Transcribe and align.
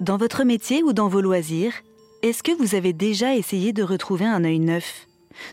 Dans 0.00 0.16
votre 0.16 0.44
métier 0.44 0.82
ou 0.82 0.92
dans 0.92 1.08
vos 1.08 1.20
loisirs, 1.20 1.74
est-ce 2.22 2.42
que 2.42 2.50
vous 2.52 2.74
avez 2.74 2.92
déjà 2.92 3.34
essayé 3.34 3.72
de 3.72 3.82
retrouver 3.82 4.24
un 4.24 4.44
œil 4.44 4.58
neuf? 4.58 5.06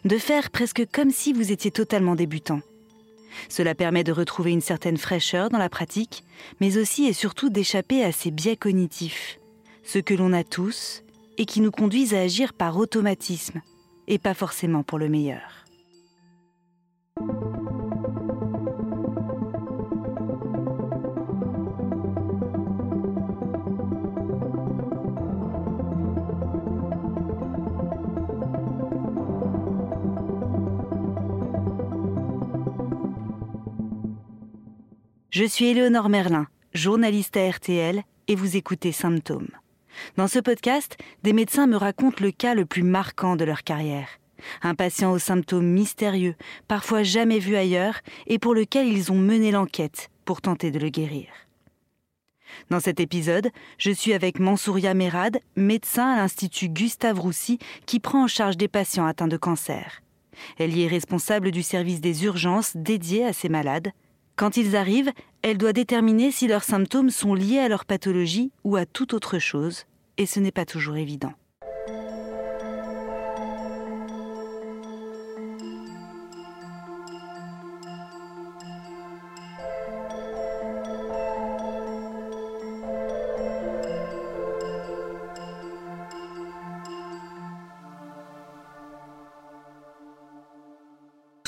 De 0.05 0.17
faire 0.17 0.49
presque 0.49 0.85
comme 0.91 1.11
si 1.11 1.33
vous 1.33 1.51
étiez 1.51 1.71
totalement 1.71 2.15
débutant. 2.15 2.61
Cela 3.47 3.75
permet 3.75 4.03
de 4.03 4.11
retrouver 4.11 4.51
une 4.51 4.61
certaine 4.61 4.97
fraîcheur 4.97 5.49
dans 5.49 5.57
la 5.57 5.69
pratique, 5.69 6.23
mais 6.59 6.77
aussi 6.77 7.05
et 7.05 7.13
surtout 7.13 7.49
d'échapper 7.49 8.03
à 8.03 8.11
ces 8.11 8.31
biais 8.31 8.57
cognitifs, 8.57 9.39
ceux 9.83 10.01
que 10.01 10.13
l'on 10.13 10.33
a 10.33 10.43
tous 10.43 11.03
et 11.37 11.45
qui 11.45 11.61
nous 11.61 11.71
conduisent 11.71 12.13
à 12.13 12.21
agir 12.21 12.53
par 12.53 12.77
automatisme, 12.77 13.61
et 14.07 14.17
pas 14.17 14.33
forcément 14.33 14.83
pour 14.83 14.99
le 14.99 15.09
meilleur. 15.09 15.65
Je 35.31 35.43
suis 35.43 35.67
Éléonore 35.67 36.09
Merlin, 36.09 36.47
journaliste 36.73 37.37
à 37.37 37.47
RTL, 37.47 38.01
et 38.27 38.35
vous 38.35 38.57
écoutez 38.57 38.91
Symptômes. 38.91 39.51
Dans 40.17 40.27
ce 40.27 40.39
podcast, 40.39 40.97
des 41.21 41.33
médecins 41.33 41.67
me 41.67 41.77
racontent 41.77 42.23
le 42.23 42.31
cas 42.31 42.55
le 42.55 42.65
plus 42.65 42.81
marquant 42.81 43.35
de 43.35 43.45
leur 43.45 43.61
carrière. 43.61 44.07
Un 44.63 44.73
patient 44.73 45.11
aux 45.11 45.19
symptômes 45.19 45.67
mystérieux, 45.67 46.33
parfois 46.67 47.03
jamais 47.03 47.37
vu 47.37 47.55
ailleurs, 47.55 47.99
et 48.25 48.39
pour 48.39 48.55
lequel 48.55 48.87
ils 48.87 49.11
ont 49.11 49.19
mené 49.19 49.51
l'enquête 49.51 50.09
pour 50.25 50.41
tenter 50.41 50.71
de 50.71 50.79
le 50.79 50.89
guérir. 50.89 51.27
Dans 52.71 52.79
cet 52.79 52.99
épisode, 52.99 53.51
je 53.77 53.91
suis 53.91 54.13
avec 54.13 54.39
Mansouria 54.39 54.95
Merad, 54.95 55.41
médecin 55.55 56.11
à 56.11 56.15
l'Institut 56.15 56.69
Gustave 56.69 57.19
Roussy, 57.19 57.59
qui 57.85 57.99
prend 57.99 58.23
en 58.23 58.27
charge 58.27 58.57
des 58.57 58.67
patients 58.67 59.05
atteints 59.05 59.27
de 59.27 59.37
cancer. 59.37 60.01
Elle 60.57 60.75
y 60.75 60.85
est 60.85 60.87
responsable 60.87 61.51
du 61.51 61.61
service 61.61 62.01
des 62.01 62.25
urgences 62.25 62.75
dédié 62.75 63.25
à 63.25 63.33
ces 63.33 63.49
malades, 63.49 63.91
quand 64.39 64.55
ils 64.55 64.77
arrivent, 64.77 65.11
elle 65.41 65.57
doit 65.57 65.73
déterminer 65.73 66.31
si 66.31 66.47
leurs 66.47 66.63
symptômes 66.63 67.09
sont 67.09 67.33
liés 67.33 67.59
à 67.59 67.67
leur 67.67 67.83
pathologie 67.83 68.53
ou 68.63 68.77
à 68.77 68.85
toute 68.85 69.13
autre 69.13 69.37
chose, 69.37 69.83
et 70.17 70.25
ce 70.25 70.39
n'est 70.39 70.53
pas 70.53 70.65
toujours 70.65 70.95
évident. 70.95 71.33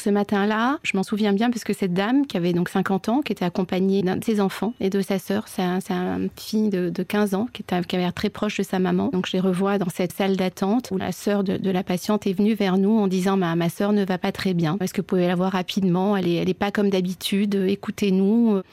Ce 0.03 0.09
matin-là, 0.09 0.79
je 0.81 0.97
m'en 0.97 1.03
souviens 1.03 1.31
bien 1.31 1.51
parce 1.51 1.63
que 1.63 1.73
cette 1.73 1.93
dame 1.93 2.25
qui 2.25 2.35
avait 2.35 2.53
donc 2.53 2.69
50 2.69 3.09
ans, 3.09 3.21
qui 3.21 3.33
était 3.33 3.45
accompagnée 3.45 4.01
d'un 4.01 4.17
de 4.17 4.23
ses 4.23 4.41
enfants 4.41 4.73
et 4.79 4.89
de 4.89 4.99
sa 4.99 5.19
sœur, 5.19 5.47
c'est 5.47 5.61
un, 5.61 5.79
une 5.91 6.29
fille 6.35 6.69
de, 6.69 7.03
15 7.03 7.35
ans 7.35 7.47
qui, 7.53 7.61
était, 7.61 7.75
avait 7.75 7.85
l'air 7.97 8.11
très 8.11 8.31
proche 8.31 8.57
de 8.57 8.63
sa 8.63 8.79
maman. 8.79 9.11
Donc 9.13 9.27
je 9.27 9.33
les 9.33 9.39
revois 9.39 9.77
dans 9.77 9.89
cette 9.89 10.11
salle 10.11 10.37
d'attente 10.37 10.89
où 10.89 10.97
la 10.97 11.11
sœur 11.11 11.43
de, 11.43 11.69
la 11.69 11.83
patiente 11.83 12.25
est 12.25 12.33
venue 12.33 12.55
vers 12.55 12.79
nous 12.79 12.97
en 12.97 13.05
disant 13.05 13.37
ma, 13.37 13.55
ma 13.55 13.69
sœur 13.69 13.93
ne 13.93 14.03
va 14.03 14.17
pas 14.17 14.31
très 14.31 14.55
bien. 14.55 14.75
Est-ce 14.81 14.91
que 14.91 15.01
vous 15.01 15.05
pouvez 15.07 15.27
la 15.27 15.35
voir 15.35 15.51
rapidement? 15.51 16.17
Elle 16.17 16.27
est, 16.27 16.35
elle 16.37 16.49
est 16.49 16.55
pas 16.55 16.71
comme 16.71 16.89
d'habitude. 16.89 17.53
Écoutez-nous. 17.53 18.63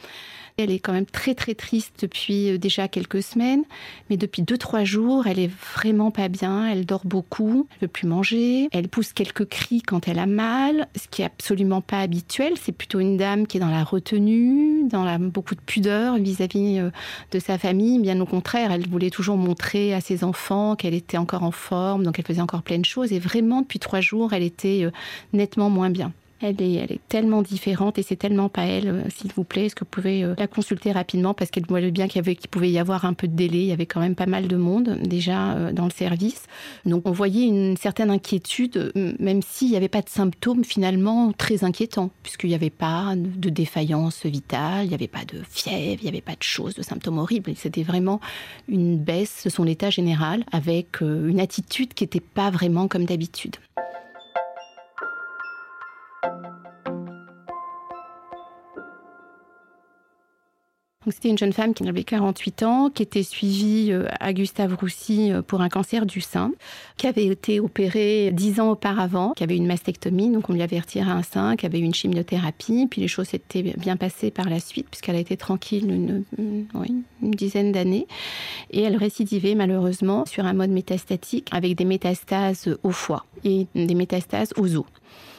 Elle 0.61 0.73
est 0.73 0.81
quand 0.81 0.93
même 0.93 1.07
très 1.07 1.37
très 1.37 1.55
triste 1.55 1.95
depuis 2.03 2.51
euh, 2.51 2.59
déjà 2.59 2.89
quelques 2.89 3.23
semaines, 3.23 3.63
mais 4.11 4.17
depuis 4.17 4.43
deux 4.43 4.59
trois 4.59 4.83
jours, 4.83 5.29
elle 5.29 5.39
est 5.39 5.51
vraiment 5.77 6.11
pas 6.11 6.27
bien. 6.27 6.67
Elle 6.67 6.85
dort 6.85 7.07
beaucoup, 7.07 7.69
elle 7.71 7.83
veut 7.83 7.93
plus 7.93 8.09
manger, 8.09 8.69
elle 8.73 8.89
pousse 8.89 9.13
quelques 9.13 9.45
cris 9.45 9.83
quand 9.83 10.09
elle 10.09 10.19
a 10.19 10.27
mal, 10.27 10.89
ce 10.97 11.07
qui 11.07 11.23
est 11.23 11.27
absolument 11.27 11.81
pas 11.81 12.01
habituel. 12.01 12.55
C'est 12.61 12.73
plutôt 12.73 12.99
une 12.99 13.17
dame 13.17 13.47
qui 13.47 13.59
est 13.59 13.61
dans 13.61 13.71
la 13.71 13.85
retenue, 13.85 14.89
dans 14.89 15.05
la, 15.05 15.19
beaucoup 15.19 15.55
de 15.55 15.61
pudeur 15.61 16.17
vis-à-vis 16.17 16.81
euh, 16.81 16.91
de 17.31 17.39
sa 17.39 17.57
famille. 17.57 18.01
Bien 18.01 18.21
au 18.21 18.27
contraire, 18.27 18.73
elle 18.73 18.89
voulait 18.89 19.11
toujours 19.11 19.37
montrer 19.37 19.95
à 19.95 20.01
ses 20.01 20.25
enfants 20.25 20.75
qu'elle 20.75 20.95
était 20.95 21.19
encore 21.19 21.45
en 21.45 21.53
forme, 21.53 22.03
donc 22.03 22.19
elle 22.19 22.27
faisait 22.27 22.43
encore 22.43 22.63
plein 22.63 22.81
de 22.81 22.85
choses. 22.85 23.13
Et 23.13 23.21
vraiment, 23.21 23.63
depuis 23.63 23.79
trois 23.79 24.01
jours, 24.01 24.33
elle 24.33 24.43
était 24.43 24.83
euh, 24.83 24.91
nettement 25.33 25.71
moins 25.71 25.91
bien. 25.91 26.13
Elle 26.41 26.63
est, 26.63 26.75
elle 26.75 26.93
est 26.93 27.01
tellement 27.09 27.43
différente 27.43 27.99
et 27.99 28.03
c'est 28.03 28.17
tellement 28.17 28.49
pas 28.49 28.65
elle. 28.65 28.89
Euh, 28.89 29.03
s'il 29.09 29.33
vous 29.33 29.43
plaît, 29.43 29.67
est-ce 29.67 29.75
que 29.75 29.81
vous 29.81 29.91
pouvez 29.91 30.23
euh, 30.23 30.35
la 30.39 30.47
consulter 30.47 30.93
rapidement 30.93 31.35
parce 31.35 31.51
qu'elle 31.51 31.67
voit 31.67 31.81
bien 31.81 32.07
qu'il, 32.07 32.23
qu'il 32.23 32.49
pouvait 32.49 32.71
y 32.71 32.79
avoir 32.79 33.05
un 33.05 33.13
peu 33.13 33.27
de 33.27 33.35
délai. 33.35 33.59
Il 33.59 33.67
y 33.67 33.73
avait 33.73 33.87
quand 33.87 34.01
même 34.01 34.15
pas 34.15 34.27
mal 34.27 34.47
de 34.47 34.57
monde 34.57 34.99
déjà 35.03 35.55
euh, 35.55 35.73
dans 35.73 35.85
le 35.85 35.91
service. 35.91 36.45
Donc 36.85 37.09
on 37.09 37.11
voyait 37.11 37.47
une 37.47 37.77
certaine 37.77 38.11
inquiétude, 38.11 38.93
même 39.19 39.43
s'il 39.43 39.71
n'y 39.71 39.77
avait 39.77 39.89
pas 39.89 40.03
de 40.03 40.09
symptômes 40.09 40.65
finalement 40.65 41.33
très 41.33 41.65
inquiétants, 41.65 42.11
puisqu'il 42.23 42.51
n'y 42.51 42.55
avait 42.55 42.71
pas 42.71 43.15
de 43.17 43.51
défaillance 43.51 44.25
vitale, 44.25 44.85
il 44.85 44.89
n'y 44.89 44.95
avait 44.95 45.09
pas 45.09 45.25
de 45.25 45.43
fièvre, 45.51 46.01
il 46.01 46.05
n'y 46.05 46.09
avait 46.09 46.21
pas 46.21 46.37
de 46.37 46.43
choses, 46.43 46.75
de 46.75 46.83
symptômes 46.83 47.19
horribles. 47.19 47.53
C'était 47.57 47.83
vraiment 47.83 48.21
une 48.69 48.97
baisse 48.97 49.43
de 49.45 49.51
son 49.51 49.67
état 49.67 49.91
général 49.91 50.45
avec 50.53 51.01
une 51.01 51.41
attitude 51.41 51.95
qui 51.95 52.05
n'était 52.05 52.21
pas 52.21 52.51
vraiment 52.51 52.87
comme 52.87 53.05
d'habitude. 53.05 53.57
C'était 61.11 61.29
une 61.29 61.39
jeune 61.39 61.53
femme 61.53 61.75
qui 61.75 61.89
avait 61.89 62.05
48 62.05 62.63
ans, 62.63 62.91
qui 62.91 63.03
était 63.03 63.23
suivie 63.23 63.89
euh, 63.93 64.07
à 64.21 64.33
Gustave 64.33 64.75
Roussy 64.75 65.33
euh, 65.33 65.43
pour 65.43 65.61
un 65.61 65.69
cancer 65.69 66.07
du 66.07 66.21
sein, 66.21 66.53
qui 66.97 67.07
avait 67.07 67.27
été 67.27 67.61
opérée 67.61 68.31
10 68.33 68.61
ans 68.61 68.71
auparavant, 68.71 69.33
qui 69.33 69.45
avait 69.45 69.57
une 69.57 69.67
mastectomie, 69.67 70.31
donc 70.31 70.51
on 70.51 70.53
lui 70.53 70.63
avait 70.63 70.79
retiré 70.79 71.11
un 71.11 71.23
sein, 71.23 71.57
qui 71.57 71.67
avait 71.67 71.79
eu 71.79 71.83
une 71.83 71.95
chimiothérapie, 71.95 72.87
puis 72.91 73.01
les 73.01 73.09
choses 73.09 73.29
s'étaient 73.29 73.63
bien 73.63 73.97
passées 73.97 74.31
par 74.31 74.49
la 74.49 74.61
suite, 74.61 74.89
puisqu'elle 74.91 75.17
a 75.17 75.21
été 75.21 75.37
tranquille 75.37 75.91
une, 75.91 76.25
une 76.39 77.31
dizaine 77.31 77.73
d'années. 77.73 78.07
Et 78.71 78.83
elle 78.83 78.97
récidivait 78.97 79.55
malheureusement 79.55 80.25
sur 80.27 80.45
un 80.45 80.53
mode 80.53 80.71
métastatique 80.71 81.49
avec 81.53 81.77
des 81.77 81.85
métastases 81.85 82.77
au 82.83 82.91
foie 82.91 83.27
et 83.45 83.67
des 83.75 83.95
métastases 83.95 84.53
aux 84.57 84.77
os. 84.77 84.85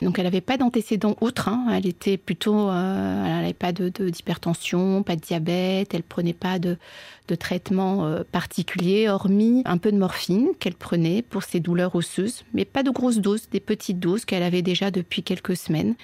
Donc 0.01 0.17
elle 0.17 0.25
n'avait 0.25 0.41
pas 0.41 0.57
d'antécédents 0.57 1.15
outre. 1.21 1.49
Hein. 1.49 1.67
Elle 1.73 1.87
était 1.87 2.17
plutôt, 2.17 2.69
euh, 2.69 3.25
elle 3.25 3.41
n'avait 3.41 3.53
pas 3.53 3.71
de 3.71 3.89
d'hypertension, 3.89 5.03
pas 5.03 5.15
de 5.15 5.21
diabète, 5.21 5.93
elle 5.93 6.03
prenait 6.03 6.33
pas 6.33 6.59
de, 6.59 6.77
de 7.27 7.35
traitement 7.35 8.05
euh, 8.05 8.23
particulier, 8.29 9.09
hormis 9.09 9.61
un 9.65 9.77
peu 9.77 9.91
de 9.91 9.97
morphine 9.97 10.49
qu'elle 10.59 10.75
prenait 10.75 11.21
pour 11.21 11.43
ses 11.43 11.59
douleurs 11.59 11.95
osseuses, 11.95 12.43
mais 12.53 12.65
pas 12.65 12.83
de 12.83 12.91
grosses 12.91 13.19
doses, 13.19 13.49
des 13.49 13.59
petites 13.59 13.99
doses 13.99 14.25
qu'elle 14.25 14.43
avait 14.43 14.61
déjà 14.61 14.91
depuis 14.91 15.23
quelques 15.23 15.57
semaines. 15.57 15.95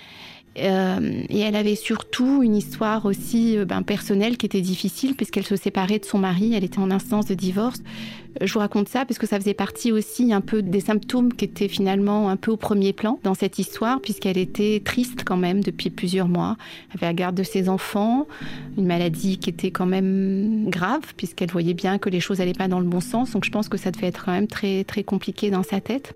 Euh, 0.57 1.23
et 1.29 1.39
elle 1.41 1.55
avait 1.55 1.75
surtout 1.75 2.41
une 2.41 2.55
histoire 2.55 3.05
aussi 3.05 3.57
euh, 3.57 3.65
ben, 3.65 3.81
personnelle 3.81 4.37
qui 4.37 4.45
était 4.45 4.61
difficile 4.61 5.15
puisqu'elle 5.15 5.45
se 5.45 5.57
séparait 5.57 5.99
de 5.99 6.05
son 6.05 6.17
mari, 6.17 6.53
elle 6.55 6.63
était 6.63 6.79
en 6.79 6.91
instance 6.91 7.25
de 7.25 7.33
divorce. 7.33 7.81
Euh, 8.41 8.45
je 8.45 8.53
vous 8.53 8.59
raconte 8.59 8.87
ça 8.87 9.03
parce 9.03 9.17
que 9.17 9.27
ça 9.27 9.37
faisait 9.37 9.53
partie 9.53 9.91
aussi 9.91 10.31
un 10.31 10.39
peu 10.39 10.61
des 10.61 10.79
symptômes 10.79 11.33
qui 11.33 11.43
étaient 11.43 11.67
finalement 11.67 12.29
un 12.29 12.37
peu 12.37 12.51
au 12.51 12.57
premier 12.57 12.93
plan 12.93 13.19
dans 13.23 13.33
cette 13.33 13.59
histoire 13.59 13.99
puisqu'elle 13.99 14.37
était 14.37 14.81
triste 14.83 15.23
quand 15.25 15.37
même 15.37 15.61
depuis 15.61 15.89
plusieurs 15.89 16.29
mois. 16.29 16.55
Elle 16.89 16.99
avait 16.99 17.07
la 17.07 17.13
garde 17.13 17.35
de 17.35 17.43
ses 17.43 17.67
enfants, 17.67 18.25
une 18.77 18.85
maladie 18.85 19.37
qui 19.37 19.49
était 19.49 19.71
quand 19.71 19.87
même 19.87 20.69
grave 20.69 21.13
puisqu'elle 21.17 21.51
voyait 21.51 21.73
bien 21.73 21.97
que 21.97 22.09
les 22.09 22.21
choses 22.21 22.39
n'allaient 22.39 22.53
pas 22.53 22.69
dans 22.69 22.79
le 22.79 22.87
bon 22.87 23.01
sens. 23.01 23.31
Donc 23.31 23.43
je 23.43 23.51
pense 23.51 23.67
que 23.67 23.77
ça 23.77 23.91
devait 23.91 24.07
être 24.07 24.23
quand 24.23 24.31
même 24.31 24.47
très 24.47 24.85
très 24.85 25.03
compliqué 25.03 25.51
dans 25.51 25.63
sa 25.63 25.81
tête. 25.81 26.15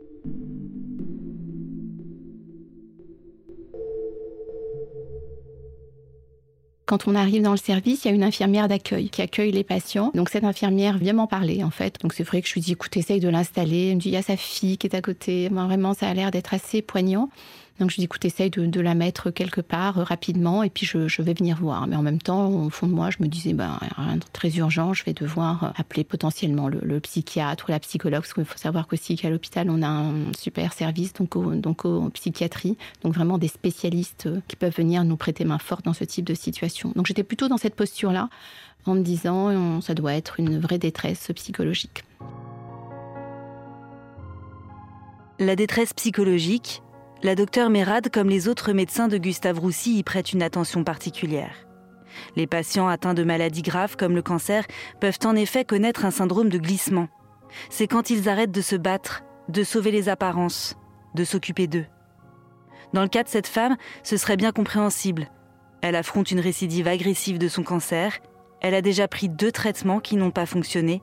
Quand 6.90 7.08
on 7.08 7.14
arrive 7.14 7.44
dans 7.44 7.52
le 7.52 7.58
service, 7.58 8.04
il 8.04 8.08
y 8.08 8.12
a 8.12 8.16
une 8.16 8.24
infirmière 8.24 8.68
d'accueil 8.68 9.12
qui 9.12 9.22
accueille 9.22 9.52
les 9.52 9.64
patients. 9.64 10.12
Donc 10.16 10.30
cette 10.30 10.44
infirmière 10.44 10.98
vient 10.98 11.14
m'en 11.14 11.28
parler 11.28 11.64
en 11.64 11.70
fait. 11.70 11.98
Donc 12.02 12.14
c'est 12.14 12.24
vrai 12.24 12.42
que 12.42 12.48
je 12.48 12.56
lui 12.56 12.62
dis 12.62 12.72
écoute, 12.72 12.98
essaye 12.98 13.20
de 13.20 13.30
l'installer. 13.30 13.90
Elle 13.90 13.98
me 13.98 14.02
dit 14.02 14.10
il 14.10 14.14
y 14.14 14.18
a 14.18 14.24
sa 14.24 14.36
fille 14.36 14.80
qui 14.80 14.88
est 14.88 14.96
à 14.96 15.02
côté. 15.04 15.50
vraiment, 15.50 15.94
ça 15.94 16.10
a 16.10 16.14
l'air 16.16 16.32
d'être 16.32 16.56
assez 16.56 16.82
poignant. 16.82 17.30
Donc 17.80 17.92
je 17.92 17.96
dis 17.96 18.04
écoute, 18.04 18.26
essaye 18.26 18.50
de, 18.50 18.82
la 18.82 18.94
mettre 18.94 19.32
quelque 19.32 19.62
part 19.62 19.98
euh, 19.98 20.04
rapidement 20.04 20.64
et 20.64 20.70
puis 20.70 20.86
je, 20.86 21.22
vais 21.22 21.34
venir 21.34 21.58
voir. 21.58 21.88
Mais 21.88 21.96
en 21.96 22.02
même 22.02 22.22
temps, 22.22 22.50
au 22.50 22.70
fond 22.70 22.88
de 22.88 22.94
moi, 22.94 23.10
je 23.10 23.18
me 23.22 23.28
disais 23.28 23.54
ben 23.54 23.78
rien 23.96 24.18
de 24.18 24.24
très 24.34 24.50
urgent, 24.58 24.94
je 24.94 25.04
vais 25.06 25.14
devoir 25.14 25.64
euh, 25.64 25.68
appeler 25.78 26.04
potentiellement 26.04 26.68
le, 26.68 27.00
psychiatre 27.00 27.66
ou 27.68 27.72
la 27.72 27.80
psychologue 27.80 28.22
parce 28.22 28.34
qu'il 28.34 28.44
faut 28.44 28.58
savoir 28.58 28.88
qu'aussi 28.88 29.16
qu'à 29.16 29.30
l'hôpital 29.30 29.70
on 29.70 29.82
a 29.82 29.88
un 29.88 30.34
super 30.38 30.74
service 30.74 31.14
donc 31.14 31.38
donc 31.62 31.86
en 31.86 32.10
psychiatrie, 32.10 32.78
donc 33.04 33.14
vraiment 33.14 33.38
des 33.38 33.48
spécialistes 33.48 34.26
euh, 34.26 34.42
qui 34.48 34.58
peuvent 34.58 34.76
venir 34.76 35.04
nous 35.06 35.16
prêter 35.16 35.46
main 35.46 35.60
forte 35.60 35.86
dans 35.86 35.94
ce 35.94 36.04
type 36.04 36.26
de 36.26 36.34
situation. 36.34 36.92
Donc 36.96 37.06
j'étais 37.06 37.24
plutôt 37.24 37.48
dans 37.48 37.58
cette 37.58 37.76
posture 37.76 38.12
là 38.12 38.30
en 38.86 38.96
me 38.96 39.02
disant 39.02 39.82
ça 39.82 39.94
doit 39.94 40.14
être 40.14 40.40
une 40.40 40.60
vraie 40.60 40.78
détresse 40.78 41.32
psychologique. 41.36 42.04
La 45.40 45.56
détresse 45.56 45.94
psychologique, 45.94 46.82
la 47.22 47.36
docteure 47.36 47.70
Mérad, 47.70 48.10
comme 48.10 48.30
les 48.30 48.48
autres 48.48 48.72
médecins 48.72 49.10
de 49.10 49.18
Gustave 49.18 49.60
Roussy, 49.60 49.98
y 49.98 50.04
prête 50.04 50.32
une 50.32 50.42
attention 50.42 50.84
particulière. 50.84 51.68
Les 52.36 52.48
patients 52.48 52.88
atteints 52.88 53.14
de 53.14 53.24
maladies 53.24 53.62
graves 53.62 53.98
comme 53.98 54.16
le 54.16 54.22
cancer 54.22 54.66
peuvent 55.02 55.20
en 55.26 55.36
effet 55.36 55.66
connaître 55.66 56.06
un 56.06 56.12
syndrome 56.12 56.50
de 56.50 56.58
glissement. 56.58 57.08
C'est 57.70 57.88
quand 57.88 58.10
ils 58.10 58.30
arrêtent 58.30 58.52
de 58.52 58.62
se 58.62 58.76
battre, 58.76 59.24
de 59.50 59.64
sauver 59.64 59.92
les 59.92 60.08
apparences, 60.08 60.76
de 61.14 61.24
s'occuper 61.26 61.68
d'eux. 61.68 61.86
Dans 62.94 63.02
le 63.02 63.10
cas 63.10 63.24
de 63.24 63.30
cette 63.30 63.48
femme, 63.48 63.76
ce 64.04 64.18
serait 64.18 64.38
bien 64.38 64.52
compréhensible. 64.52 65.30
Elle 65.82 65.96
affronte 65.96 66.32
une 66.32 66.40
récidive 66.40 66.88
agressive 66.88 67.38
de 67.38 67.48
son 67.48 67.64
cancer, 67.64 68.20
elle 68.62 68.76
a 68.76 68.82
déjà 68.82 69.08
pris 69.08 69.30
deux 69.30 69.52
traitements 69.52 70.00
qui 70.00 70.16
n'ont 70.16 70.32
pas 70.32 70.46
fonctionné, 70.46 71.02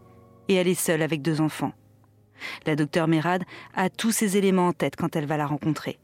et 0.48 0.54
elle 0.54 0.68
est 0.68 0.74
seule 0.74 1.02
avec 1.02 1.22
deux 1.22 1.40
enfants. 1.40 1.72
La 2.66 2.76
docteure 2.76 3.08
Mérad 3.08 3.44
a 3.74 3.88
tous 3.90 4.12
ces 4.12 4.36
éléments 4.36 4.68
en 4.68 4.72
tête 4.72 4.96
quand 4.96 5.16
elle 5.16 5.26
va 5.26 5.36
la 5.36 5.46
rencontrer. 5.46 5.98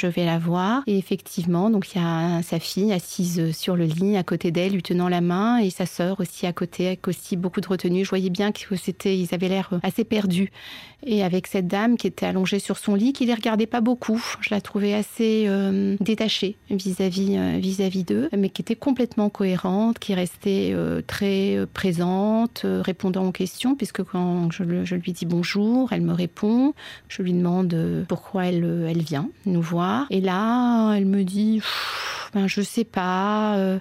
Je 0.00 0.06
vais 0.06 0.24
la 0.24 0.38
voir 0.38 0.82
et 0.86 0.96
effectivement, 0.96 1.68
donc 1.68 1.94
il 1.94 2.00
y 2.00 2.02
a 2.02 2.40
sa 2.40 2.58
fille 2.58 2.90
assise 2.90 3.54
sur 3.54 3.76
le 3.76 3.84
lit 3.84 4.16
à 4.16 4.22
côté 4.22 4.50
d'elle, 4.50 4.72
lui 4.72 4.82
tenant 4.82 5.10
la 5.10 5.20
main, 5.20 5.58
et 5.58 5.68
sa 5.68 5.84
sœur 5.84 6.20
aussi 6.20 6.46
à 6.46 6.54
côté, 6.54 6.86
avec 6.86 7.06
aussi 7.06 7.36
beaucoup 7.36 7.60
de 7.60 7.68
retenue. 7.68 8.02
Je 8.02 8.08
voyais 8.08 8.30
bien 8.30 8.50
que 8.50 8.76
c'était, 8.76 9.18
ils 9.18 9.34
avaient 9.34 9.50
l'air 9.50 9.68
assez 9.82 10.04
perdus. 10.04 10.52
Et 11.04 11.22
avec 11.22 11.46
cette 11.46 11.66
dame 11.66 11.98
qui 11.98 12.06
était 12.06 12.24
allongée 12.24 12.58
sur 12.60 12.78
son 12.78 12.94
lit, 12.94 13.12
qui 13.12 13.26
les 13.26 13.34
regardait 13.34 13.66
pas 13.66 13.82
beaucoup, 13.82 14.22
je 14.40 14.54
la 14.54 14.62
trouvais 14.62 14.94
assez 14.94 15.44
euh, 15.48 15.96
détachée 16.00 16.56
vis-à-vis 16.70 17.36
euh, 17.36 17.58
vis-à-vis 17.58 18.04
d'eux, 18.04 18.30
mais 18.36 18.48
qui 18.48 18.62
était 18.62 18.76
complètement 18.76 19.28
cohérente, 19.28 19.98
qui 19.98 20.14
restait 20.14 20.70
euh, 20.72 21.02
très 21.06 21.58
présente, 21.74 22.64
répondant 22.64 23.26
aux 23.26 23.32
questions, 23.32 23.74
puisque 23.74 24.02
quand 24.02 24.50
je, 24.50 24.84
je, 24.84 24.94
lui 24.94 25.12
dis 25.12 25.26
bonjour, 25.26 25.92
elle 25.92 26.02
me 26.02 26.12
répond. 26.12 26.72
Je 27.08 27.22
lui 27.22 27.34
demande 27.34 28.04
pourquoi 28.08 28.46
elle, 28.46 28.86
elle 28.88 29.02
vient 29.02 29.28
nous 29.44 29.62
voir 29.62 29.89
et 30.10 30.20
là, 30.20 30.94
elle 30.94 31.06
me 31.06 31.24
dit, 31.24 31.62
ben, 32.34 32.46
je 32.46 32.60
sais 32.60 32.84
pas. 32.84 33.56
Euh, 33.56 33.78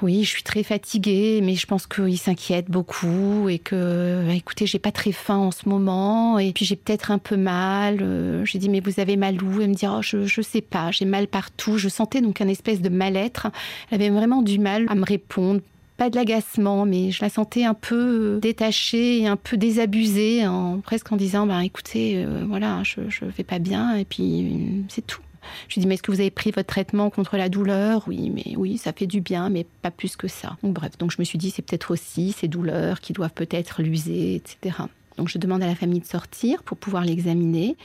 oui, 0.00 0.24
je 0.24 0.30
suis 0.30 0.42
très 0.42 0.64
fatiguée, 0.64 1.40
mais 1.42 1.54
je 1.54 1.66
pense 1.66 1.86
qu'il 1.86 2.18
s'inquiète 2.18 2.68
beaucoup 2.68 3.48
et 3.48 3.58
que, 3.60 4.24
ben, 4.26 4.34
écoutez, 4.34 4.66
j'ai 4.66 4.80
pas 4.80 4.90
très 4.90 5.12
faim 5.12 5.36
en 5.36 5.50
ce 5.52 5.68
moment 5.68 6.38
et 6.38 6.52
puis 6.52 6.64
j'ai 6.64 6.76
peut-être 6.76 7.12
un 7.12 7.18
peu 7.18 7.36
mal. 7.36 7.98
Euh, 8.02 8.44
j'ai 8.44 8.58
dit, 8.58 8.68
mais 8.68 8.80
vous 8.80 8.98
avez 8.98 9.16
mal 9.16 9.40
où? 9.42 9.60
Elle 9.60 9.70
me 9.70 9.74
dit, 9.74 9.86
oh, 9.86 10.02
je, 10.02 10.26
je 10.26 10.42
sais 10.42 10.60
pas, 10.60 10.90
j'ai 10.90 11.04
mal 11.04 11.28
partout. 11.28 11.78
Je 11.78 11.88
sentais 11.88 12.20
donc 12.20 12.40
un 12.40 12.48
espèce 12.48 12.80
de 12.80 12.88
mal-être. 12.88 13.48
Elle 13.90 14.02
avait 14.02 14.10
vraiment 14.10 14.42
du 14.42 14.58
mal 14.58 14.86
à 14.88 14.94
me 14.96 15.04
répondre 15.04 15.60
pas 15.96 16.10
de 16.10 16.16
l'agacement, 16.16 16.84
mais 16.84 17.10
je 17.10 17.22
la 17.22 17.28
sentais 17.28 17.64
un 17.64 17.74
peu 17.74 18.38
détachée 18.40 19.20
et 19.20 19.26
un 19.26 19.36
peu 19.36 19.56
désabusée, 19.56 20.46
en, 20.46 20.80
presque 20.80 21.12
en 21.12 21.16
disant 21.16 21.46
bah, 21.46 21.64
écoutez, 21.64 22.14
euh, 22.16 22.44
voilà, 22.46 22.82
je, 22.82 23.08
je 23.08 23.24
vais 23.24 23.44
pas 23.44 23.58
bien, 23.58 23.96
et 23.96 24.04
puis 24.04 24.84
c'est 24.88 25.06
tout. 25.06 25.20
Je 25.68 25.74
lui 25.74 25.80
dis 25.80 25.86
mais 25.86 25.94
est-ce 25.94 26.02
que 26.02 26.12
vous 26.12 26.20
avez 26.20 26.30
pris 26.30 26.50
votre 26.50 26.68
traitement 26.68 27.10
contre 27.10 27.36
la 27.36 27.48
douleur? 27.48 28.04
Oui, 28.06 28.30
mais 28.30 28.54
oui, 28.56 28.78
ça 28.78 28.92
fait 28.92 29.06
du 29.06 29.20
bien, 29.20 29.48
mais 29.48 29.66
pas 29.82 29.90
plus 29.90 30.16
que 30.16 30.28
ça. 30.28 30.56
Donc 30.62 30.74
bref, 30.74 30.96
donc 30.98 31.10
je 31.10 31.16
me 31.18 31.24
suis 31.24 31.38
dit 31.38 31.50
c'est 31.50 31.62
peut-être 31.62 31.90
aussi 31.90 32.32
ces 32.32 32.48
douleurs 32.48 33.00
qui 33.00 33.12
doivent 33.12 33.34
peut-être 33.34 33.82
l'user, 33.82 34.36
etc. 34.36 34.84
Donc 35.16 35.28
je 35.28 35.38
demande 35.38 35.62
à 35.62 35.66
la 35.66 35.74
famille 35.74 36.00
de 36.00 36.06
sortir 36.06 36.62
pour 36.62 36.76
pouvoir 36.76 37.04
l'examiner 37.04 37.76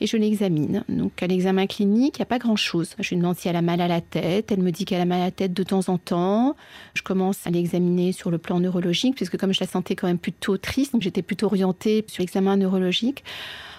et 0.00 0.06
je 0.06 0.16
l'examine. 0.16 0.84
Donc 0.88 1.22
à 1.22 1.26
l'examen 1.26 1.66
clinique, 1.66 2.18
il 2.18 2.20
n'y 2.20 2.24
a 2.24 2.26
pas 2.26 2.38
grand-chose. 2.38 2.94
Je 2.98 3.10
lui 3.10 3.16
demande 3.16 3.36
si 3.36 3.48
elle 3.48 3.56
a 3.56 3.62
mal 3.62 3.80
à 3.80 3.88
la 3.88 4.00
tête. 4.00 4.52
Elle 4.52 4.62
me 4.62 4.70
dit 4.70 4.84
qu'elle 4.84 5.00
a 5.00 5.06
mal 5.06 5.20
à 5.20 5.24
la 5.26 5.30
tête 5.30 5.52
de 5.52 5.62
temps 5.62 5.88
en 5.88 5.98
temps. 5.98 6.56
Je 6.94 7.02
commence 7.02 7.46
à 7.46 7.50
l'examiner 7.50 8.12
sur 8.12 8.30
le 8.30 8.38
plan 8.38 8.60
neurologique, 8.60 9.16
puisque 9.16 9.38
comme 9.38 9.54
je 9.54 9.60
la 9.60 9.66
sentais 9.66 9.96
quand 9.96 10.06
même 10.06 10.18
plutôt 10.18 10.58
triste, 10.58 10.94
j'étais 11.00 11.22
plutôt 11.22 11.46
orientée 11.46 12.04
sur 12.08 12.22
l'examen 12.22 12.56
neurologique. 12.56 13.24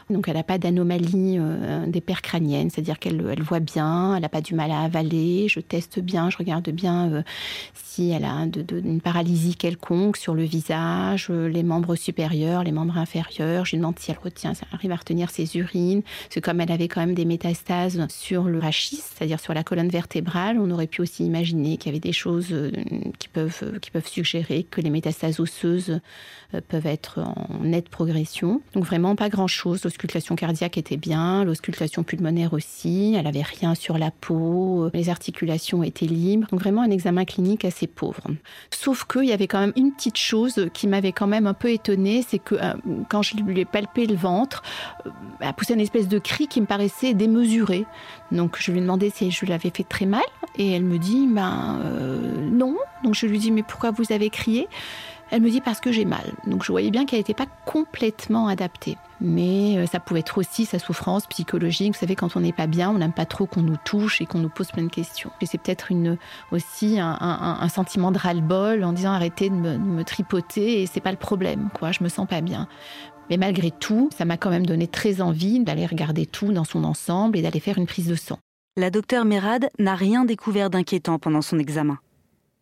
Donc 0.10 0.30
elle 0.30 0.36
n'a 0.36 0.44
pas 0.44 0.58
d'anomalie 0.58 1.36
euh, 1.38 1.86
des 1.86 2.00
paires 2.00 2.22
crâniennes, 2.22 2.70
c'est-à-dire 2.70 2.98
qu'elle 2.98 3.26
elle 3.30 3.42
voit 3.42 3.60
bien, 3.60 4.16
elle 4.16 4.22
n'a 4.22 4.30
pas 4.30 4.40
du 4.40 4.56
mal 4.56 4.72
à 4.72 4.80
avaler, 4.80 5.48
je 5.50 5.60
teste 5.60 6.00
bien, 6.00 6.30
je 6.30 6.38
regarde 6.38 6.70
bien 6.70 7.12
euh, 7.12 7.24
si 7.74 8.12
elle 8.12 8.24
a 8.24 8.46
de, 8.46 8.80
une 8.80 9.02
paralysie 9.02 9.56
quelconque 9.56 10.16
sur 10.16 10.34
le 10.34 10.44
visage, 10.44 11.28
euh, 11.30 11.50
les 11.50 11.64
membres 11.64 11.96
supérieurs, 11.96 12.64
les 12.64 12.72
membres 12.72 12.98
inférieurs, 12.98 13.66
je 13.66 13.76
demande 13.76 14.00
si 14.00 14.12
elle 14.12 14.20
retient, 14.24 14.54
si 14.54 14.62
elle 14.64 14.76
arrive 14.76 14.92
à 14.94 14.96
retenir 14.96 15.30
ses 15.30 15.58
urines, 15.58 16.04
parce 16.04 16.36
que 16.36 16.40
comme 16.40 16.62
elle 16.62 16.72
avait 16.72 16.88
quand 16.88 17.02
même 17.02 17.16
des 17.16 17.26
métastases 17.26 18.08
sur 18.08 18.44
le 18.44 18.60
rachis, 18.60 19.02
c'est-à-dire 19.04 19.42
sur 19.42 19.54
la 19.54 19.66
colonne 19.66 19.90
vertébrale, 19.90 20.58
on 20.58 20.72
aurait 20.72 20.88
pu 20.88 21.02
aussi 21.02 21.26
imaginer 21.26 21.76
qu'il 21.76 21.92
y 21.92 21.96
avait 21.96 22.00
des 22.00 22.14
choses 22.14 22.56
qui 23.20 23.28
peuvent, 23.28 23.78
qui 23.82 23.92
peuvent 23.92 24.08
suggérer 24.08 24.64
que 24.64 24.80
les 24.80 24.90
métastases 24.90 25.42
osseuses 25.42 26.00
peuvent 26.70 26.86
être 26.86 27.20
en 27.20 27.64
nette 27.64 27.90
progression. 27.90 28.62
Donc 28.74 28.86
vraiment 28.86 29.16
pas 29.16 29.28
grand-chose 29.28 29.86
l'auscultation 29.98 30.36
cardiaque 30.36 30.78
était 30.78 30.96
bien, 30.96 31.44
l'auscultation 31.44 32.04
pulmonaire 32.04 32.54
aussi, 32.54 33.16
elle 33.18 33.26
avait 33.26 33.42
rien 33.42 33.74
sur 33.74 33.98
la 33.98 34.12
peau, 34.12 34.92
les 34.94 35.10
articulations 35.10 35.82
étaient 35.82 36.06
libres. 36.06 36.48
Donc 36.52 36.60
vraiment 36.60 36.84
un 36.84 36.92
examen 36.92 37.26
clinique 37.26 37.66
assez 37.66 37.88
pauvre. 37.88 38.22
Sauf 38.70 39.06
qu'il 39.06 39.26
y 39.26 39.32
avait 39.32 39.48
quand 39.48 39.60
même 39.60 39.74
une 39.76 39.92
petite 39.92 40.18
chose 40.18 40.70
qui 40.76 40.86
m'avait 40.86 41.14
quand 41.14 41.26
même 41.26 41.48
un 41.48 41.56
peu 41.56 41.72
étonnée, 41.72 42.24
c'est 42.28 42.38
que 42.38 42.54
euh, 42.54 42.74
quand 43.10 43.24
je 43.24 43.38
lui 43.38 43.60
ai 43.60 43.66
palpé 43.66 44.06
le 44.06 44.14
ventre, 44.14 44.62
euh, 45.08 45.10
elle 45.40 45.48
a 45.48 45.54
poussé 45.54 45.74
une 45.74 45.82
espèce 45.82 46.08
de 46.08 46.20
cri 46.20 46.48
qui 46.48 46.62
me 46.62 46.68
paraissait 46.68 47.16
démesuré. 47.16 47.88
Donc 48.32 48.58
je 48.60 48.72
lui 48.72 48.78
ai 48.78 48.82
demandé 48.82 49.10
si 49.10 49.32
je 49.32 49.48
l'avais 49.48 49.72
fait 49.72 49.84
très 49.84 50.06
mal 50.06 50.22
et 50.60 50.74
elle 50.74 50.84
me 50.84 51.00
dit 51.00 51.26
ben 51.28 51.80
euh, 51.84 52.50
non. 52.52 52.78
Donc 53.04 53.16
je 53.16 53.26
lui 53.26 53.40
dis 53.40 53.50
mais 53.50 53.64
pourquoi 53.64 53.90
vous 53.90 54.12
avez 54.12 54.30
crié? 54.30 54.68
Elle 55.32 55.42
me 55.42 55.50
dit 55.50 55.62
parce 55.62 55.80
que 55.80 55.92
j'ai 55.92 56.06
mal. 56.06 56.34
Donc 56.46 56.64
je 56.64 56.72
voyais 56.72 56.92
bien 56.92 57.06
qu'elle 57.06 57.20
n'était 57.20 57.34
pas 57.34 57.48
complètement 57.66 58.48
adaptée. 58.48 58.98
Mais 59.20 59.78
euh, 59.78 59.86
ça 59.88 60.00
pouvait 60.00 60.20
être 60.20 60.38
aussi 60.38 60.66
sa 60.66 60.80
souffrance 60.80 61.26
psychologique. 61.28 61.94
Vous 61.94 62.00
savez, 62.00 62.16
quand 62.16 62.36
on 62.36 62.40
n'est 62.40 62.54
pas 62.54 62.68
bien, 62.68 62.92
on 62.92 63.00
n'aime 63.00 63.14
pas 63.14 63.26
trop 63.26 63.46
qu'on 63.46 63.64
nous 63.64 63.78
touche 63.84 64.22
et 64.22 64.26
qu'on 64.26 64.40
nous 64.40 64.50
pose 64.50 64.72
plein 64.72 64.84
de 64.84 64.92
questions. 64.92 65.32
Et 65.42 65.46
c'est 65.46 65.58
peut-être 65.58 65.92
aussi 66.52 67.00
un, 67.00 67.70
sentiment 67.70 68.12
de 68.12 68.18
ras-le-bol 68.18 68.84
en 68.84 68.94
disant 68.94 69.12
arrêtez 69.12 69.50
de 69.50 69.56
me, 69.56 69.74
de 69.74 69.78
me 69.78 70.04
tripoter 70.04 70.82
et 70.82 70.86
c'est 70.86 71.02
pas 71.02 71.12
le 71.12 71.18
problème, 71.18 71.70
quoi. 71.74 71.92
Je 71.92 72.04
me 72.04 72.10
sens 72.10 72.28
pas 72.28 72.42
bien. 72.42 72.68
Mais 73.30 73.38
malgré 73.38 73.72
tout, 73.72 74.10
ça 74.16 74.26
m'a 74.26 74.38
quand 74.38 74.50
même 74.50 74.66
donné 74.66 74.88
très 74.88 75.20
envie 75.20 75.60
d'aller 75.60 75.86
regarder 75.86 76.26
tout 76.26 76.54
dans 76.54 76.64
son 76.64 76.84
ensemble 76.84 77.38
et 77.38 77.42
d'aller 77.42 77.60
faire 77.60 77.78
une 77.78 77.88
prise 77.88 78.08
de 78.08 78.16
sang. 78.16 78.40
La 78.78 78.92
docteure 78.92 79.26
Mérad 79.26 79.70
n'a 79.80 79.96
rien 79.96 80.24
découvert 80.24 80.70
d'inquiétant 80.70 81.18
pendant 81.18 81.42
son 81.42 81.60
examen. 81.60 81.98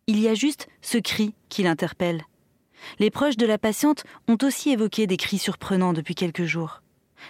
Il 0.06 0.18
y 0.20 0.28
a 0.28 0.34
juste 0.34 0.68
ce 0.82 0.98
cri 0.98 1.34
qui 1.48 1.62
l'interpelle. 1.62 2.22
Les 2.98 3.10
proches 3.10 3.36
de 3.36 3.46
la 3.46 3.58
patiente 3.58 4.04
ont 4.28 4.38
aussi 4.42 4.70
évoqué 4.70 5.06
des 5.06 5.16
cris 5.16 5.38
surprenants 5.38 5.92
depuis 5.92 6.14
quelques 6.14 6.44
jours. 6.44 6.82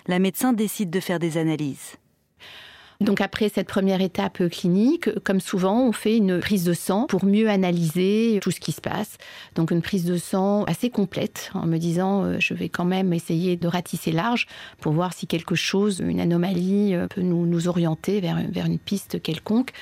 La 0.07 0.19
médecin 0.19 0.53
décide 0.53 0.91
de 0.91 1.01
faire 1.01 1.19
des 1.19 1.39
analyses. 1.39 1.97
Donc 3.01 3.21
après 3.21 3.49
cette 3.49 3.69
première 3.69 4.01
étape 4.01 4.49
clinique, 4.49 5.11
comme 5.23 5.41
souvent, 5.41 5.87
on 5.87 5.93
fait 5.93 6.17
une 6.17 6.41
prise 6.41 6.65
de 6.65 6.73
sang 6.73 7.07
pour 7.07 7.25
mieux 7.25 7.49
analyser 7.49 8.39
tout 8.43 8.51
ce 8.51 8.61
qui 8.61 8.73
se 8.73 8.81
passe. 8.81 9.19
Donc 9.55 9.71
une 9.71 9.83
prise 9.83 10.05
de 10.05 10.17
sang 10.17 10.65
assez 10.65 10.89
complète 10.89 11.51
en 11.55 11.67
me 11.67 11.77
disant 11.79 12.25
euh, 12.25 12.37
je 12.39 12.55
vais 12.55 12.69
quand 12.69 12.85
même 12.85 13.13
essayer 13.13 13.57
de 13.57 13.69
ratisser 13.69 14.13
large 14.13 14.47
pour 14.81 14.93
voir 14.93 15.13
si 15.13 15.27
quelque 15.27 15.55
chose, 15.55 16.03
une 16.07 16.21
anomalie 16.21 16.95
euh, 16.95 17.07
peut 17.07 17.21
nous, 17.21 17.47
nous 17.47 17.69
orienter 17.69 18.21
vers, 18.21 18.39
vers 18.49 18.67
une 18.67 18.79
piste 18.79 19.21
quelconque 19.21 19.73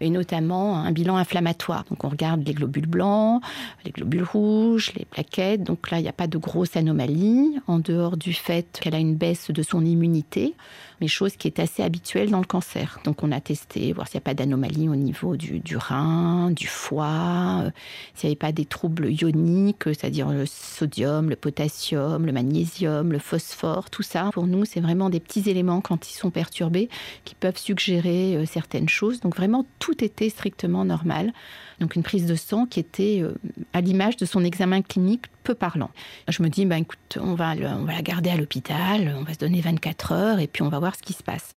et 0.00 0.10
notamment 0.10 0.76
un 0.76 0.92
bilan 0.92 1.16
inflammatoire. 1.16 1.84
Donc 1.90 2.04
on 2.04 2.08
regarde 2.08 2.46
les 2.46 2.54
globules 2.54 2.86
blancs, 2.86 3.42
les 3.84 3.90
globules 3.90 4.24
rouges, 4.24 4.92
les 4.94 5.04
plaquettes. 5.04 5.64
Donc 5.64 5.90
là, 5.90 5.98
il 5.98 6.02
n'y 6.02 6.08
a 6.08 6.12
pas 6.12 6.26
de 6.26 6.38
grosse 6.38 6.76
anomalie 6.76 7.58
en 7.66 7.78
dehors 7.78 8.16
du 8.16 8.32
fait 8.32 8.78
qu'elle 8.80 8.94
a 8.94 8.98
une 8.98 9.16
baisse 9.16 9.50
de 9.50 9.62
son 9.62 9.84
immunité 9.84 10.54
mais 11.02 11.08
chose 11.08 11.36
qui 11.36 11.48
est 11.48 11.58
assez 11.58 11.82
habituelle 11.82 12.30
dans 12.30 12.38
le 12.38 12.46
cancer. 12.46 13.00
Donc 13.02 13.24
on 13.24 13.32
a 13.32 13.40
testé, 13.40 13.92
voir 13.92 14.06
s'il 14.06 14.18
n'y 14.18 14.22
a 14.22 14.26
pas 14.26 14.34
d'anomalie 14.34 14.88
au 14.88 14.94
niveau 14.94 15.36
du, 15.36 15.58
du, 15.58 15.76
rein, 15.76 16.52
du 16.52 16.68
foie, 16.68 17.62
euh, 17.64 17.70
s'il 18.14 18.28
n'y 18.28 18.32
avait 18.32 18.38
pas 18.38 18.52
des 18.52 18.66
troubles 18.66 19.10
ioniques, 19.10 19.82
c'est-à-dire 19.86 20.28
le 20.28 20.46
sodium, 20.46 21.28
le 21.28 21.34
potassium, 21.34 22.24
le 22.24 22.30
magnésium, 22.30 23.10
le 23.10 23.18
phosphore, 23.18 23.90
tout 23.90 24.04
ça. 24.04 24.30
Pour 24.32 24.46
nous, 24.46 24.64
c'est 24.64 24.78
vraiment 24.78 25.10
des 25.10 25.18
petits 25.18 25.50
éléments 25.50 25.80
quand 25.80 26.08
ils 26.08 26.14
sont 26.14 26.30
perturbés 26.30 26.88
qui 27.24 27.34
peuvent 27.34 27.58
suggérer 27.58 28.36
euh, 28.36 28.46
certaines 28.46 28.88
choses. 28.88 29.18
Donc 29.18 29.34
vraiment, 29.36 29.66
tout 29.80 30.04
était 30.04 30.28
strictement 30.28 30.84
normal. 30.84 31.32
Donc 31.80 31.96
une 31.96 32.02
prise 32.02 32.26
de 32.26 32.34
sang 32.34 32.66
qui 32.66 32.80
était 32.80 33.20
euh, 33.22 33.34
à 33.72 33.80
l'image 33.80 34.16
de 34.16 34.24
son 34.24 34.44
examen 34.44 34.82
clinique 34.82 35.26
peu 35.44 35.54
parlant. 35.54 35.90
Je 36.28 36.42
me 36.42 36.48
dis, 36.48 36.66
bah, 36.66 36.78
écoute, 36.78 37.18
on 37.20 37.34
va, 37.34 37.54
on 37.54 37.84
va 37.84 37.92
la 37.94 38.02
garder 38.02 38.30
à 38.30 38.36
l'hôpital, 38.36 39.14
on 39.18 39.22
va 39.22 39.34
se 39.34 39.38
donner 39.38 39.60
24 39.60 40.12
heures 40.12 40.38
et 40.38 40.46
puis 40.46 40.62
on 40.62 40.68
va 40.68 40.78
voir 40.78 40.94
ce 40.94 41.02
qui 41.02 41.12
se 41.12 41.22
passe. 41.22 41.54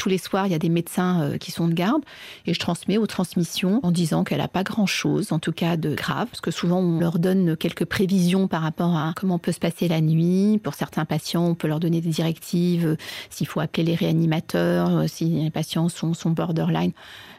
Tous 0.00 0.08
les 0.08 0.16
soirs, 0.16 0.46
il 0.46 0.52
y 0.52 0.54
a 0.54 0.58
des 0.58 0.70
médecins 0.70 1.20
euh, 1.20 1.36
qui 1.36 1.50
sont 1.50 1.68
de 1.68 1.74
garde 1.74 2.02
et 2.46 2.54
je 2.54 2.58
transmets 2.58 2.96
aux 2.96 3.06
transmissions 3.06 3.80
en 3.82 3.90
disant 3.90 4.24
qu'elle 4.24 4.38
n'a 4.38 4.48
pas 4.48 4.62
grand-chose, 4.62 5.30
en 5.30 5.38
tout 5.38 5.52
cas 5.52 5.76
de 5.76 5.94
grave, 5.94 6.26
parce 6.28 6.40
que 6.40 6.50
souvent 6.50 6.78
on 6.78 7.00
leur 7.00 7.18
donne 7.18 7.54
quelques 7.54 7.84
prévisions 7.84 8.48
par 8.48 8.62
rapport 8.62 8.96
à 8.96 9.12
comment 9.14 9.38
peut 9.38 9.52
se 9.52 9.60
passer 9.60 9.88
la 9.88 10.00
nuit. 10.00 10.58
Pour 10.64 10.72
certains 10.72 11.04
patients, 11.04 11.44
on 11.44 11.54
peut 11.54 11.68
leur 11.68 11.80
donner 11.80 12.00
des 12.00 12.08
directives, 12.08 12.86
euh, 12.86 12.96
s'il 13.28 13.46
faut 13.46 13.60
appeler 13.60 13.84
les 13.84 13.94
réanimateurs, 13.94 14.96
euh, 14.96 15.06
si 15.06 15.26
les 15.26 15.50
patients 15.50 15.90
sont, 15.90 16.14
sont 16.14 16.30
borderline. 16.30 16.92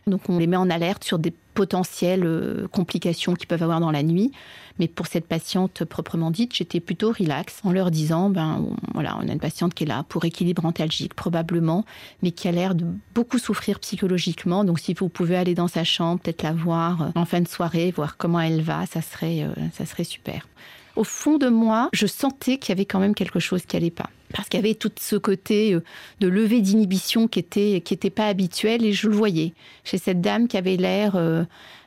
Donc 0.06 0.30
on 0.30 0.38
les 0.38 0.46
met 0.46 0.56
en 0.56 0.70
alerte 0.70 1.03
sur 1.03 1.18
des 1.18 1.34
potentielles 1.53 2.24
euh, 2.25 2.67
complications 2.67 3.34
qu'ils 3.34 3.48
peuvent 3.48 3.63
avoir 3.63 3.79
dans 3.79 3.91
la 3.91 4.03
nuit. 4.03 4.31
Mais 4.79 4.88
pour 4.88 5.08
cette 5.08 5.27
patiente 5.27 5.84
proprement 5.86 6.31
dite, 6.31 6.55
j'étais 6.55 6.79
plutôt 6.79 7.12
relax 7.12 7.60
en 7.63 7.72
leur 7.72 7.91
disant, 7.91 8.29
ben 8.29 8.65
voilà, 8.93 9.17
on 9.22 9.27
a 9.27 9.31
une 9.31 9.39
patiente 9.39 9.74
qui 9.74 9.84
est 9.84 9.88
là 9.88 10.05
pour 10.08 10.25
équilibre 10.25 10.65
antalgique 10.65 11.13
probablement, 11.13 11.86
mais 12.24 12.31
qui 12.31 12.48
a 12.48 12.51
l'air 12.51 12.74
de 12.74 12.86
beaucoup 13.13 13.38
souffrir 13.38 13.79
psychologiquement. 13.79 14.63
Donc 14.63 14.79
si 14.79 14.93
vous 14.93 15.10
pouvez 15.10 15.36
aller 15.36 15.55
dans 15.55 15.67
sa 15.67 15.84
chambre, 15.84 16.22
peut-être 16.22 16.43
la 16.43 16.53
voir 16.53 17.01
euh, 17.01 17.10
en 17.15 17.25
fin 17.25 17.41
de 17.41 17.48
soirée, 17.48 17.91
voir 17.91 18.17
comment 18.17 18.39
elle 18.39 18.62
va, 18.62 18.86
ça 18.86 19.01
serait, 19.01 19.43
euh, 19.43 19.53
ça 19.74 19.86
serait 19.86 20.03
super. 20.03 20.48
Au 20.95 21.03
fond 21.03 21.38
de 21.38 21.48
moi, 21.48 21.89
je 21.93 22.07
sentais 22.07 22.57
qu'il 22.57 22.69
y 22.69 22.77
avait 22.77 22.86
quand 22.86 23.00
même 23.00 23.15
quelque 23.15 23.39
chose 23.39 23.65
qui 23.65 23.77
allait 23.77 23.91
pas 23.91 24.10
parce 24.31 24.50
qu'il 24.50 24.60
y 24.60 24.63
avait 24.63 24.75
tout 24.75 24.91
ce 25.00 25.15
côté 25.15 25.74
euh, 25.74 25.83
de 26.19 26.27
levée 26.27 26.62
d'inhibition 26.62 27.27
qui 27.27 27.39
était 27.39 27.81
qui 27.81 27.98
pas 28.10 28.27
habituel 28.27 28.86
et 28.86 28.93
je 28.93 29.07
le 29.07 29.15
voyais 29.15 29.53
chez 29.83 29.98
cette 29.98 30.21
dame 30.21 30.48
qui 30.48 30.57
avait 30.57 30.77
l'air 30.77 31.15
euh, 31.15 31.43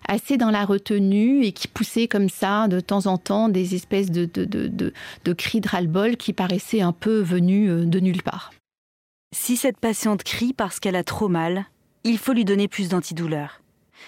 assez 0.06 0.36
dans 0.36 0.50
la 0.50 0.64
retenue 0.64 1.44
et 1.44 1.52
qui 1.52 1.66
poussait 1.66 2.06
comme 2.06 2.28
ça 2.28 2.68
de 2.68 2.80
temps 2.80 3.06
en 3.06 3.18
temps 3.18 3.48
des 3.48 3.74
espèces 3.74 4.10
de, 4.10 4.26
de, 4.26 4.44
de, 4.44 4.92
de, 5.24 5.32
cris 5.32 5.60
de 5.60 5.68
ras-le-bol 5.68 6.16
qui 6.16 6.32
paraissaient 6.32 6.82
un 6.82 6.92
peu 6.92 7.20
venus 7.20 7.70
euh, 7.70 7.84
de 7.84 8.00
nulle 8.00 8.22
part. 8.22 8.52
Si 9.34 9.56
cette 9.56 9.78
patiente 9.78 10.22
crie 10.22 10.52
parce 10.52 10.78
qu'elle 10.78 10.96
a 10.96 11.04
trop 11.04 11.28
mal, 11.28 11.64
il 12.04 12.18
faut 12.18 12.32
lui 12.32 12.44
donner 12.44 12.68
plus 12.68 12.88
d'antidouleurs. 12.88 13.60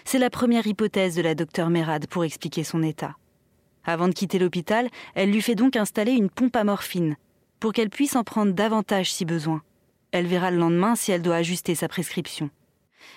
C'est 0.04 0.18
la 0.18 0.30
première 0.30 0.66
hypothèse 0.66 1.16
de 1.16 1.22
la 1.22 1.34
docteure 1.34 1.70
Mérad 1.70 2.06
pour 2.06 2.24
expliquer 2.24 2.62
son 2.62 2.82
état. 2.82 3.16
Avant 3.86 4.08
de 4.08 4.12
quitter 4.12 4.38
l'hôpital, 4.38 4.88
elle 5.14 5.30
lui 5.30 5.40
fait 5.40 5.54
donc 5.54 5.76
installer 5.76 6.12
une 6.12 6.28
pompe 6.28 6.56
à 6.56 6.64
morphine 6.64 7.16
pour 7.60 7.72
qu'elle 7.72 7.88
puisse 7.88 8.16
en 8.16 8.24
prendre 8.24 8.52
davantage 8.52 9.12
si 9.12 9.24
besoin. 9.24 9.62
Elle 10.10 10.26
verra 10.26 10.50
le 10.50 10.58
lendemain 10.58 10.96
si 10.96 11.12
elle 11.12 11.22
doit 11.22 11.36
ajuster 11.36 11.74
sa 11.74 11.88
prescription. 11.88 12.50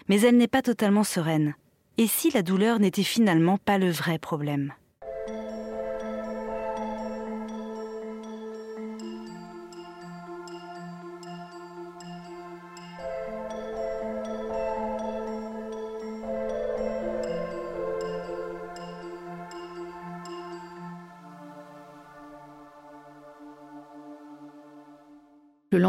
Mais 0.07 0.21
elle 0.21 0.37
n'est 0.37 0.47
pas 0.47 0.61
totalement 0.61 1.03
sereine. 1.03 1.55
Et 1.97 2.07
si 2.07 2.31
la 2.31 2.43
douleur 2.43 2.79
n'était 2.79 3.03
finalement 3.03 3.57
pas 3.57 3.77
le 3.77 3.89
vrai 3.89 4.19
problème? 4.19 4.73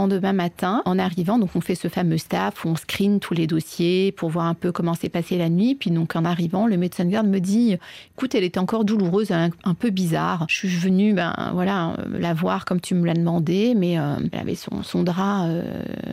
Lendemain 0.01 0.33
matin, 0.33 0.83
en 0.87 0.99
arrivant, 0.99 1.39
donc 1.39 1.51
on 1.55 1.61
fait 1.61 1.75
ce 1.75 1.89
fameux 1.89 2.19
staff 2.19 2.65
où 2.65 2.69
on 2.69 2.77
screen 2.77 3.21
tous 3.21 3.35
les 3.35 3.47
dossiers 3.47 4.13
pour 4.13 4.31
voir 4.31 4.47
un 4.47 4.55
peu 4.55 4.73
comment 4.73 4.95
s'est 4.95 5.09
passée 5.09 5.37
la 5.37 5.49
nuit. 5.49 5.75
Puis 5.75 5.91
donc 5.91 6.17
en 6.17 6.25
arrivant, 6.25 6.67
le 6.67 6.77
médecin 6.77 7.05
de 7.05 7.11
garde 7.11 7.27
me 7.27 7.39
dit, 7.39 7.77
écoute, 8.17 8.35
elle 8.35 8.45
était 8.45 8.59
encore 8.59 8.85
douloureuse, 8.85 9.31
un, 9.31 9.75
peu 9.75 9.91
bizarre. 9.91 10.47
Je 10.49 10.55
suis 10.55 10.69
venue, 10.69 11.13
ben 11.13 11.35
voilà, 11.55 11.97
la 12.19 12.35
voir 12.35 12.65
comme 12.65 12.81
tu 12.81 12.95
me 12.95 13.07
l'as 13.07 13.15
demandé, 13.15 13.75
mais 13.77 13.99
euh, 13.99 14.17
elle 14.33 14.41
avait 14.41 14.55
son, 14.55 15.03
drap 15.03 15.47
euh, 15.47 15.63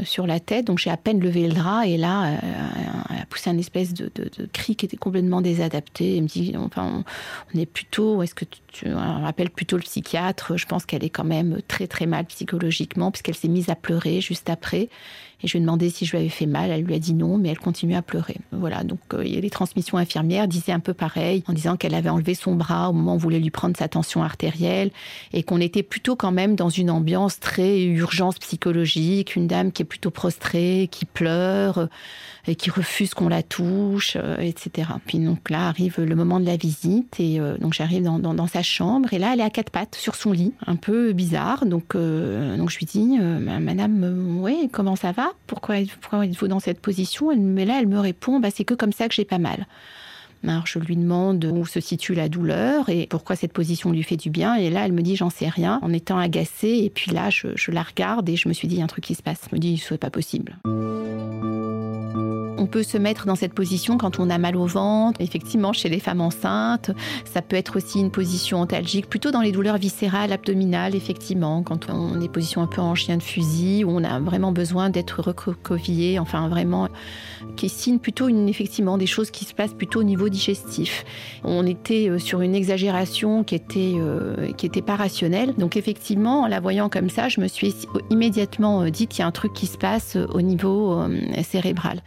sur 0.03 0.27
la 0.27 0.39
tête, 0.39 0.65
donc 0.67 0.79
j'ai 0.79 0.89
à 0.89 0.97
peine 0.97 1.19
levé 1.19 1.47
le 1.47 1.53
drap 1.53 1.85
et 1.85 1.97
là, 1.97 2.25
euh, 2.25 2.37
elle 3.09 3.21
a 3.21 3.25
poussé 3.25 3.49
un 3.49 3.57
espèce 3.57 3.93
de, 3.93 4.09
cri 4.51 4.75
qui 4.75 4.85
était 4.85 4.97
complètement 4.97 5.41
désadapté. 5.41 6.17
Elle 6.17 6.23
me 6.23 6.27
dit, 6.27 6.53
enfin, 6.57 7.03
on, 7.53 7.59
est 7.59 7.65
plutôt, 7.65 8.21
est-ce 8.21 8.35
que 8.35 8.45
tu, 8.45 8.59
tu 8.67 8.93
rappelles 8.93 9.49
plutôt 9.49 9.77
le 9.77 9.83
psychiatre? 9.83 10.57
Je 10.57 10.65
pense 10.65 10.85
qu'elle 10.85 11.03
est 11.03 11.09
quand 11.09 11.23
même 11.23 11.59
très 11.67 11.87
très 11.87 12.05
mal 12.05 12.25
psychologiquement 12.25 13.11
puisqu'elle 13.11 13.35
s'est 13.35 13.47
mise 13.47 13.69
à 13.69 13.75
pleurer 13.77 14.21
juste 14.21 14.49
après. 14.49 14.89
Et 15.43 15.47
je 15.47 15.53
lui 15.53 15.59
ai 15.59 15.61
demandé 15.61 15.89
si 15.91 16.05
je 16.05 16.11
lui 16.11 16.17
avais 16.19 16.29
fait 16.29 16.47
mal. 16.47 16.71
Elle 16.71 16.83
lui 16.83 16.95
a 16.95 16.99
dit 16.99 17.13
non, 17.13 17.37
mais 17.37 17.49
elle 17.49 17.59
continue 17.59 17.95
à 17.95 18.01
pleurer. 18.01 18.37
Voilà, 18.51 18.83
donc 18.83 18.99
euh, 19.13 19.21
les 19.21 19.49
transmissions 19.49 19.97
infirmières 19.97 20.47
disaient 20.47 20.71
un 20.71 20.79
peu 20.79 20.93
pareil, 20.93 21.43
en 21.47 21.53
disant 21.53 21.77
qu'elle 21.77 21.93
avait 21.93 22.09
enlevé 22.09 22.33
son 22.33 22.55
bras 22.55 22.89
au 22.89 22.93
moment 22.93 23.11
où 23.11 23.15
on 23.15 23.17
voulait 23.17 23.39
lui 23.39 23.51
prendre 23.51 23.77
sa 23.77 23.87
tension 23.87 24.23
artérielle 24.23 24.91
et 25.33 25.43
qu'on 25.43 25.61
était 25.61 25.83
plutôt 25.83 26.15
quand 26.15 26.31
même 26.31 26.55
dans 26.55 26.69
une 26.69 26.89
ambiance 26.89 27.39
très 27.39 27.83
urgence 27.83 28.39
psychologique, 28.39 29.35
une 29.35 29.47
dame 29.47 29.71
qui 29.71 29.83
est 29.83 29.85
plutôt 29.85 30.09
prostrée, 30.09 30.89
qui 30.91 31.05
pleure 31.05 31.87
et 32.47 32.55
qui 32.55 32.71
refuse 32.71 33.13
qu'on 33.13 33.27
la 33.27 33.43
touche, 33.43 34.15
euh, 34.15 34.37
etc. 34.39 34.89
Puis 35.05 35.19
donc 35.19 35.49
là 35.51 35.67
arrive 35.67 35.99
le 35.99 36.15
moment 36.15 36.39
de 36.39 36.45
la 36.45 36.57
visite 36.57 37.19
et 37.19 37.39
euh, 37.39 37.57
donc 37.57 37.73
j'arrive 37.73 38.03
dans, 38.03 38.19
dans, 38.19 38.47
sa 38.47 38.63
chambre 38.63 39.13
et 39.13 39.19
là 39.19 39.31
elle 39.33 39.41
est 39.41 39.43
à 39.43 39.49
quatre 39.49 39.69
pattes 39.69 39.95
sur 39.95 40.15
son 40.15 40.31
lit, 40.31 40.53
un 40.65 40.77
peu 40.77 41.13
bizarre. 41.13 41.65
Donc 41.65 41.95
donc 41.95 42.69
je 42.69 42.77
lui 42.77 42.85
dis, 42.85 43.17
Madame, 43.19 44.39
oui, 44.41 44.69
comment 44.71 44.95
ça 44.95 45.11
va 45.11 45.26
pourquoi, 45.45 45.79
êtes-vous 45.79 46.47
dans 46.47 46.59
cette 46.59 46.79
position 46.79 47.35
Mais 47.35 47.65
là, 47.65 47.79
elle 47.79 47.87
me 47.87 47.99
répond, 47.99 48.39
bah, 48.39 48.49
c'est 48.53 48.63
que 48.63 48.73
comme 48.73 48.91
ça 48.91 49.07
que 49.07 49.15
j'ai 49.15 49.25
pas 49.25 49.37
mal. 49.37 49.67
Alors 50.47 50.67
je 50.67 50.79
lui 50.79 50.95
demande 50.95 51.43
où 51.45 51.65
se 51.65 51.79
situe 51.79 52.13
la 52.13 52.29
douleur 52.29 52.89
et 52.89 53.07
pourquoi 53.07 53.35
cette 53.35 53.53
position 53.53 53.91
lui 53.91 54.03
fait 54.03 54.17
du 54.17 54.29
bien. 54.29 54.55
Et 54.55 54.69
là, 54.69 54.85
elle 54.85 54.93
me 54.93 55.01
dit 55.01 55.15
j'en 55.15 55.29
sais 55.29 55.49
rien, 55.49 55.79
en 55.81 55.91
étant 55.91 56.17
agacée. 56.17 56.81
Et 56.83 56.89
puis 56.89 57.11
là, 57.11 57.29
je, 57.29 57.47
je 57.55 57.71
la 57.71 57.83
regarde 57.83 58.29
et 58.29 58.35
je 58.35 58.47
me 58.47 58.53
suis 58.53 58.67
dit 58.67 58.75
il 58.75 58.79
y 58.79 58.81
a 58.81 58.85
un 58.85 58.87
truc 58.87 59.03
qui 59.03 59.15
se 59.15 59.23
passe. 59.23 59.41
Je 59.49 59.55
me 59.55 59.59
dit 59.59 59.77
ce 59.77 59.93
n'est 59.93 59.97
pas 59.97 60.11
possible. 60.11 60.57
On 62.67 62.69
peut 62.69 62.83
se 62.83 62.97
mettre 62.97 63.25
dans 63.25 63.35
cette 63.35 63.53
position 63.53 63.97
quand 63.97 64.19
on 64.19 64.29
a 64.29 64.37
mal 64.37 64.57
au 64.57 64.65
ventre. 64.65 65.21
Effectivement, 65.21 65.71
chez 65.71 65.87
les 65.87 66.01
femmes 66.01 66.19
enceintes, 66.19 66.91
ça 67.23 67.41
peut 67.41 67.55
être 67.55 67.77
aussi 67.77 68.01
une 68.01 68.11
position 68.11 68.59
antalgique, 68.59 69.07
plutôt 69.07 69.31
dans 69.31 69.39
les 69.39 69.53
douleurs 69.53 69.77
viscérales, 69.77 70.33
abdominales, 70.33 70.93
effectivement, 70.93 71.63
quand 71.63 71.89
on 71.89 72.19
est 72.19 72.27
position 72.27 72.61
un 72.61 72.67
peu 72.67 72.81
en 72.81 72.93
chien 72.93 73.15
de 73.15 73.23
fusil, 73.23 73.85
où 73.85 73.91
on 73.91 74.03
a 74.03 74.19
vraiment 74.19 74.51
besoin 74.51 74.89
d'être 74.89 75.21
recroquevillé, 75.21 76.19
enfin 76.19 76.49
vraiment, 76.49 76.89
qui 77.55 77.69
signe 77.69 77.99
plutôt 77.99 78.27
une, 78.27 78.49
effectivement 78.49 78.97
des 78.97 79.07
choses 79.07 79.31
qui 79.31 79.45
se 79.45 79.53
passent 79.53 79.73
plutôt 79.73 80.01
au 80.01 80.03
niveau 80.03 80.27
digestif. 80.27 81.05
On 81.45 81.65
était 81.65 82.09
euh, 82.09 82.19
sur 82.19 82.41
une 82.41 82.53
exagération 82.53 83.45
qui 83.45 83.55
était, 83.55 83.93
euh, 83.95 84.51
qui 84.57 84.65
était 84.65 84.81
pas 84.81 84.97
rationnelle. 84.97 85.53
Donc 85.57 85.77
effectivement, 85.77 86.41
en 86.41 86.47
la 86.47 86.59
voyant 86.59 86.89
comme 86.89 87.09
ça, 87.09 87.29
je 87.29 87.39
me 87.39 87.47
suis 87.47 87.73
immédiatement 88.09 88.81
euh, 88.81 88.89
dit 88.89 89.07
qu'il 89.07 89.19
y 89.19 89.23
a 89.23 89.27
un 89.27 89.31
truc 89.31 89.53
qui 89.53 89.67
se 89.67 89.77
passe 89.77 90.17
au 90.33 90.41
niveau 90.41 91.01
cérébral. 91.43 92.01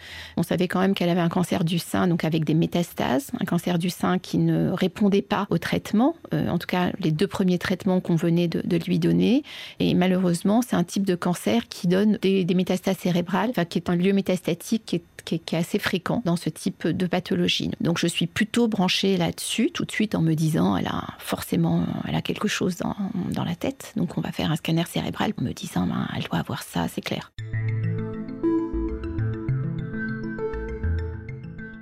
Savait 0.51 0.67
quand 0.67 0.81
même 0.81 0.95
qu'elle 0.95 1.09
avait 1.09 1.21
un 1.21 1.29
cancer 1.29 1.63
du 1.63 1.79
sein, 1.79 2.09
donc 2.09 2.25
avec 2.25 2.45
des 2.45 2.55
métastases, 2.55 3.31
un 3.39 3.45
cancer 3.45 3.79
du 3.79 3.89
sein 3.89 4.19
qui 4.19 4.37
ne 4.37 4.71
répondait 4.73 5.23
pas 5.23 5.47
au 5.49 5.59
traitement, 5.59 6.17
euh, 6.35 6.49
en 6.49 6.59
tout 6.59 6.67
cas 6.67 6.91
les 6.99 7.13
deux 7.13 7.29
premiers 7.29 7.59
traitements 7.59 8.01
qu'on 8.01 8.17
venait 8.17 8.49
de, 8.49 8.81
lui 8.87 8.99
donner. 8.99 9.45
Et 9.79 9.95
malheureusement, 9.95 10.63
c'est 10.63 10.75
un 10.75 10.83
type 10.83 11.05
de 11.05 11.15
cancer 11.15 11.69
qui 11.69 11.87
donne 11.87 12.19
des, 12.23 12.45
métastases 12.55 12.97
cérébrales, 12.97 13.53
qui 13.69 13.79
est 13.79 13.91
un 13.91 13.95
lieu 13.95 14.13
métastatique 14.13 15.01
qui 15.25 15.35
est 15.35 15.55
assez 15.55 15.79
fréquent 15.79 16.23
dans 16.25 16.37
ce 16.37 16.49
type 16.49 16.89
de 16.89 17.07
pathologie. 17.07 17.71
Donc 17.81 17.99
je 17.99 18.09
suis 18.09 18.27
plutôt 18.27 18.67
branchée 18.67 19.17
là-dessus 19.17 19.71
tout 19.71 19.85
de 19.85 19.93
suite 19.93 20.17
en 20.17 20.23
me 20.23 20.35
disant 20.35 20.77
elle 20.77 20.89
a 20.89 21.05
forcément 21.19 21.85
elle 22.09 22.17
a 22.17 22.23
quelque 22.23 22.49
chose 22.49 22.77
dans, 22.79 22.97
dans 23.31 23.45
la 23.45 23.55
tête. 23.55 23.93
Donc 23.97 24.19
on 24.19 24.21
va 24.21 24.33
faire 24.33 24.51
un 24.51 24.57
scanner 24.57 24.85
cérébral 24.89 25.33
en 25.39 25.45
me 25.45 25.53
disant 25.53 25.87
ben, 25.87 26.09
elle 26.17 26.25
doit 26.25 26.39
avoir 26.39 26.63
ça, 26.63 26.89
c'est 26.89 27.03
clair. 27.03 27.31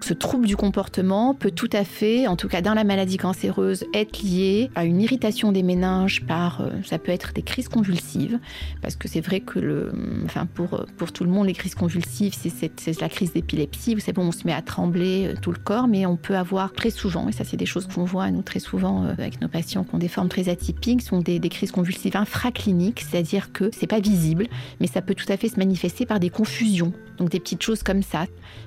Ce 0.09 0.15
trouble 0.15 0.47
du 0.47 0.57
comportement 0.57 1.35
peut 1.35 1.50
tout 1.50 1.69
à 1.71 1.85
fait, 1.85 2.27
en 2.29 2.37
tout 2.37 2.49
cas 2.49 2.62
dans 2.62 2.73
la 2.73 2.83
maladie 2.83 3.19
cancéreuse, 3.19 3.85
être 3.93 4.23
lié 4.23 4.71
à 4.75 4.87
une 4.87 5.03
irritation 5.03 5.53
des 5.53 5.62
méninges 5.62 6.25
par, 6.25 6.62
euh, 6.62 6.71
ça 6.83 6.99
peut 6.99 7.12
être 7.12 7.35
des 7.35 7.43
crises 7.43 7.69
convulsives, 7.69 8.38
parce 8.81 8.97
que 8.97 9.07
c'est 9.07 9.21
vrai 9.21 9.41
que 9.41 9.59
le, 9.59 9.93
enfin 10.25 10.47
pour, 10.47 10.87
pour 10.97 11.12
tout 11.12 11.25
le 11.25 11.31
monde, 11.31 11.47
les 11.47 11.53
crises 11.53 11.75
convulsives, 11.75 12.35
c'est 12.35 13.00
la 13.03 13.11
crise 13.11 13.35
d'épilepsie. 13.35 13.95
Vous 13.95 14.00
savez, 14.00 14.19
on 14.19 14.33
se 14.33 14.47
met 14.47 14.55
à 14.55 14.62
trembler 14.62 15.27
euh, 15.27 15.35
tout 15.43 15.53
le 15.53 15.59
corps, 15.59 15.88
mais 15.88 16.07
on 16.07 16.17
peut 16.17 16.38
avoir 16.38 16.73
très 16.73 16.88
souvent, 16.88 17.29
et 17.29 17.33
ça 17.33 17.45
c'est 17.45 17.59
des 17.59 17.67
choses 17.67 17.87
qu'on 17.87 18.05
voit 18.05 18.31
nous 18.31 18.41
très 18.41 18.61
souvent 18.61 19.05
euh, 19.05 19.12
avec 19.12 19.43
nos 19.43 19.49
patients 19.49 19.85
qui 19.85 19.95
ont 19.95 19.99
des 19.99 20.09
formes 20.09 20.31
très 20.31 20.49
atypiques, 20.49 21.03
sont 21.03 21.21
des, 21.21 21.38
des 21.38 21.50
crises 21.50 21.71
convulsives 21.71 22.17
infracliniques, 22.17 23.05
c'est-à-dire 23.07 23.53
que 23.53 23.69
c'est 23.75 23.87
pas 23.87 24.00
visible, 24.00 24.47
mais 24.81 24.87
ça 24.87 25.03
peut 25.03 25.15
tout 25.15 25.31
à 25.31 25.37
fait 25.37 25.50
se 25.50 25.59
manifester 25.59 26.07
par 26.07 26.19
des 26.19 26.31
confusions, 26.31 26.95
donc 27.19 27.29
des 27.29 27.41
petites 27.41 27.62
choses 27.62 27.83
comme 27.83 28.03
ça. 28.03 28.25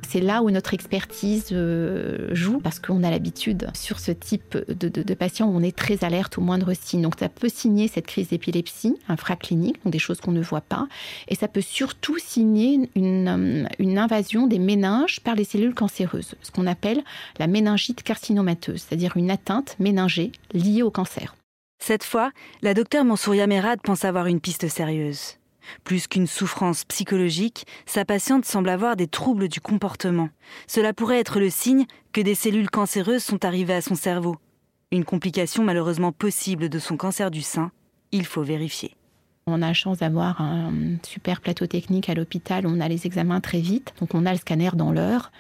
C'est 0.07 0.21
là 0.21 0.43
où 0.43 0.51
notre 0.51 0.75
expertise 0.75 1.30
euh, 1.51 2.33
joue 2.33 2.59
parce 2.59 2.79
qu'on 2.79 3.03
a 3.03 3.09
l'habitude 3.09 3.67
sur 3.73 3.99
ce 3.99 4.11
type 4.11 4.57
de, 4.67 4.87
de, 4.89 5.13
patients 5.13 5.47
où 5.47 5.55
on 5.55 5.61
est 5.61 5.75
très 5.75 6.03
alerte 6.03 6.37
au 6.37 6.41
moindre 6.41 6.73
signe. 6.73 7.01
Donc 7.01 7.15
ça 7.19 7.29
peut 7.29 7.49
signer 7.49 7.87
cette 7.87 8.07
crise 8.07 8.29
d'épilepsie 8.29 8.97
infraclinique, 9.07 9.83
donc 9.83 9.93
des 9.93 9.99
choses 9.99 10.21
qu'on 10.21 10.31
ne 10.31 10.41
voit 10.41 10.61
pas, 10.61 10.87
et 11.27 11.35
ça 11.35 11.47
peut 11.47 11.61
surtout 11.61 12.17
signer 12.17 12.89
une, 12.95 13.27
euh, 13.27 13.67
une 13.79 13.97
invasion 13.97 14.47
des 14.47 14.59
méninges 14.59 15.19
par 15.19 15.35
les 15.35 15.43
cellules 15.43 15.73
cancéreuses, 15.75 16.35
ce 16.41 16.51
qu'on 16.51 16.67
appelle 16.67 17.03
la 17.39 17.47
méningite 17.47 18.03
carcinomateuse, 18.03 18.85
c'est-à-dire 18.87 19.17
une 19.17 19.31
atteinte 19.31 19.75
méningée 19.79 20.31
liée 20.53 20.83
au 20.83 20.91
cancer. 20.91 21.35
Cette 21.83 22.03
fois, 22.03 22.31
la 22.61 22.73
docteure 22.73 23.05
Mansouria 23.05 23.47
Merad 23.47 23.81
pense 23.81 24.05
avoir 24.05 24.27
une 24.27 24.39
piste 24.39 24.67
sérieuse. 24.67 25.37
Plus 25.83 26.07
qu'une 26.07 26.27
souffrance 26.27 26.85
psychologique, 26.85 27.65
sa 27.85 28.05
patiente 28.05 28.45
semble 28.45 28.69
avoir 28.69 28.95
des 28.95 29.07
troubles 29.07 29.47
du 29.47 29.61
comportement. 29.61 30.29
Cela 30.67 30.93
pourrait 30.93 31.19
être 31.19 31.39
le 31.39 31.49
signe 31.49 31.85
que 32.13 32.21
des 32.21 32.35
cellules 32.35 32.69
cancéreuses 32.69 33.23
sont 33.23 33.45
arrivées 33.45 33.73
à 33.73 33.81
son 33.81 33.95
cerveau. 33.95 34.37
Une 34.91 35.05
complication 35.05 35.63
malheureusement 35.63 36.11
possible 36.11 36.69
de 36.69 36.79
son 36.79 36.97
cancer 36.97 37.31
du 37.31 37.41
sein. 37.41 37.71
Il 38.11 38.25
faut 38.25 38.43
vérifier. 38.43 38.95
On 39.47 39.61
a 39.61 39.67
la 39.67 39.73
chance 39.73 39.99
d'avoir 39.99 40.39
un 40.41 40.97
super 41.03 41.41
plateau 41.41 41.65
technique 41.65 42.09
à 42.09 42.13
l'hôpital. 42.13 42.67
On 42.67 42.79
a 42.79 42.87
les 42.87 43.07
examens 43.07 43.41
très 43.41 43.59
vite. 43.59 43.93
Donc 43.99 44.13
on 44.13 44.25
a 44.25 44.33
le 44.33 44.37
scanner 44.37 44.71
dans 44.75 44.91
l'heure. 44.91 45.31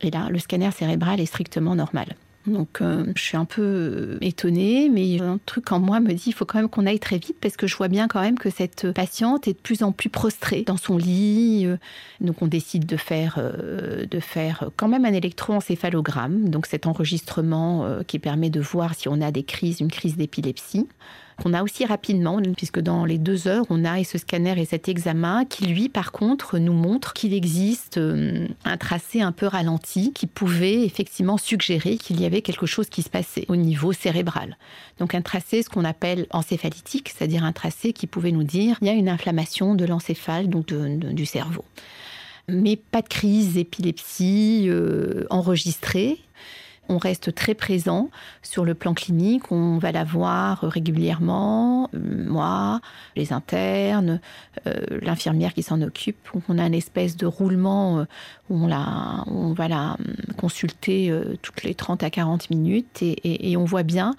Et 0.00 0.10
là, 0.10 0.28
le 0.30 0.38
scanner 0.38 0.70
cérébral 0.72 1.20
est 1.20 1.26
strictement 1.26 1.74
normal. 1.74 2.16
Donc 2.46 2.80
euh, 2.80 3.04
je 3.14 3.22
suis 3.22 3.36
un 3.36 3.44
peu 3.44 3.62
euh, 3.62 4.18
étonnée, 4.20 4.88
mais 4.88 5.20
un 5.20 5.38
truc 5.46 5.72
en 5.72 5.80
moi 5.80 6.00
me 6.00 6.12
dit 6.12 6.24
il 6.28 6.32
faut 6.32 6.44
quand 6.44 6.58
même 6.58 6.68
qu'on 6.68 6.86
aille 6.86 7.00
très 7.00 7.18
vite 7.18 7.36
parce 7.40 7.56
que 7.56 7.66
je 7.66 7.76
vois 7.76 7.88
bien 7.88 8.08
quand 8.08 8.20
même 8.20 8.38
que 8.38 8.50
cette 8.50 8.92
patiente 8.92 9.48
est 9.48 9.54
de 9.54 9.58
plus 9.58 9.82
en 9.82 9.92
plus 9.92 10.08
prostrée 10.08 10.62
dans 10.62 10.76
son 10.76 10.96
lit. 10.96 11.66
Euh. 11.66 11.76
Donc 12.20 12.42
on 12.42 12.46
décide 12.46 12.86
de 12.86 12.96
faire, 12.96 13.38
de 13.38 14.20
faire 14.20 14.70
quand 14.76 14.88
même 14.88 15.04
un 15.04 15.12
électroencéphalogramme, 15.12 16.48
donc 16.48 16.66
cet 16.66 16.86
enregistrement 16.86 18.00
qui 18.06 18.18
permet 18.18 18.48
de 18.48 18.60
voir 18.60 18.94
si 18.94 19.08
on 19.08 19.20
a 19.20 19.30
des 19.30 19.42
crises, 19.42 19.80
une 19.80 19.90
crise 19.90 20.16
d'épilepsie 20.16 20.86
qu'on 21.42 21.52
a 21.52 21.62
aussi 21.62 21.84
rapidement, 21.84 22.40
puisque 22.56 22.80
dans 22.80 23.04
les 23.04 23.18
deux 23.18 23.46
heures, 23.48 23.64
on 23.70 23.84
a 23.84 24.02
ce 24.04 24.18
scanner 24.18 24.60
et 24.60 24.64
cet 24.64 24.88
examen 24.88 25.44
qui, 25.44 25.66
lui, 25.66 25.88
par 25.88 26.12
contre, 26.12 26.58
nous 26.58 26.72
montre 26.72 27.12
qu'il 27.12 27.34
existe 27.34 27.98
euh, 27.98 28.46
un 28.64 28.76
tracé 28.76 29.20
un 29.20 29.32
peu 29.32 29.46
ralenti 29.46 30.12
qui 30.12 30.26
pouvait 30.26 30.84
effectivement 30.84 31.36
suggérer 31.36 31.96
qu'il 31.96 32.20
y 32.20 32.26
avait 32.26 32.42
quelque 32.42 32.66
chose 32.66 32.88
qui 32.88 33.02
se 33.02 33.10
passait 33.10 33.44
au 33.48 33.56
niveau 33.56 33.92
cérébral. 33.92 34.56
Donc 34.98 35.14
un 35.14 35.22
tracé, 35.22 35.62
ce 35.62 35.68
qu'on 35.68 35.84
appelle 35.84 36.26
encéphalitique, 36.30 37.12
c'est-à-dire 37.14 37.44
un 37.44 37.52
tracé 37.52 37.92
qui 37.92 38.06
pouvait 38.06 38.32
nous 38.32 38.44
dire 38.44 38.78
il 38.80 38.86
y 38.86 38.90
a 38.90 38.94
une 38.94 39.08
inflammation 39.08 39.74
de 39.74 39.84
l'encéphale, 39.84 40.48
donc 40.48 40.66
du 40.66 41.26
cerveau 41.26 41.64
mais 42.48 42.76
pas 42.76 43.02
de 43.02 43.08
crise 43.08 43.54
d'épilepsie 43.54 44.66
euh, 44.68 45.26
enregistrée 45.30 46.18
on 46.88 46.98
reste 46.98 47.34
très 47.34 47.54
présent 47.54 48.10
sur 48.42 48.64
le 48.64 48.74
plan 48.74 48.94
clinique. 48.94 49.50
On 49.50 49.78
va 49.78 49.92
la 49.92 50.04
voir 50.04 50.60
régulièrement, 50.60 51.90
euh, 51.94 52.26
moi, 52.28 52.80
les 53.16 53.32
internes, 53.32 54.20
euh, 54.66 54.74
l'infirmière 55.02 55.54
qui 55.54 55.62
s'en 55.62 55.82
occupe. 55.82 56.28
On 56.48 56.58
a 56.58 56.66
une 56.66 56.74
espèce 56.74 57.16
de 57.16 57.26
roulement 57.26 58.00
euh, 58.00 58.04
où 58.50 58.64
on, 58.64 58.66
la, 58.66 59.24
on 59.26 59.52
va 59.52 59.68
la 59.68 59.96
consulter 60.36 61.12
toutes 61.42 61.62
les 61.62 61.74
30 61.74 62.02
à 62.02 62.10
40 62.10 62.50
minutes 62.50 63.02
et 63.02 63.56
on 63.56 63.64
voit 63.64 63.82
bien 63.82 64.14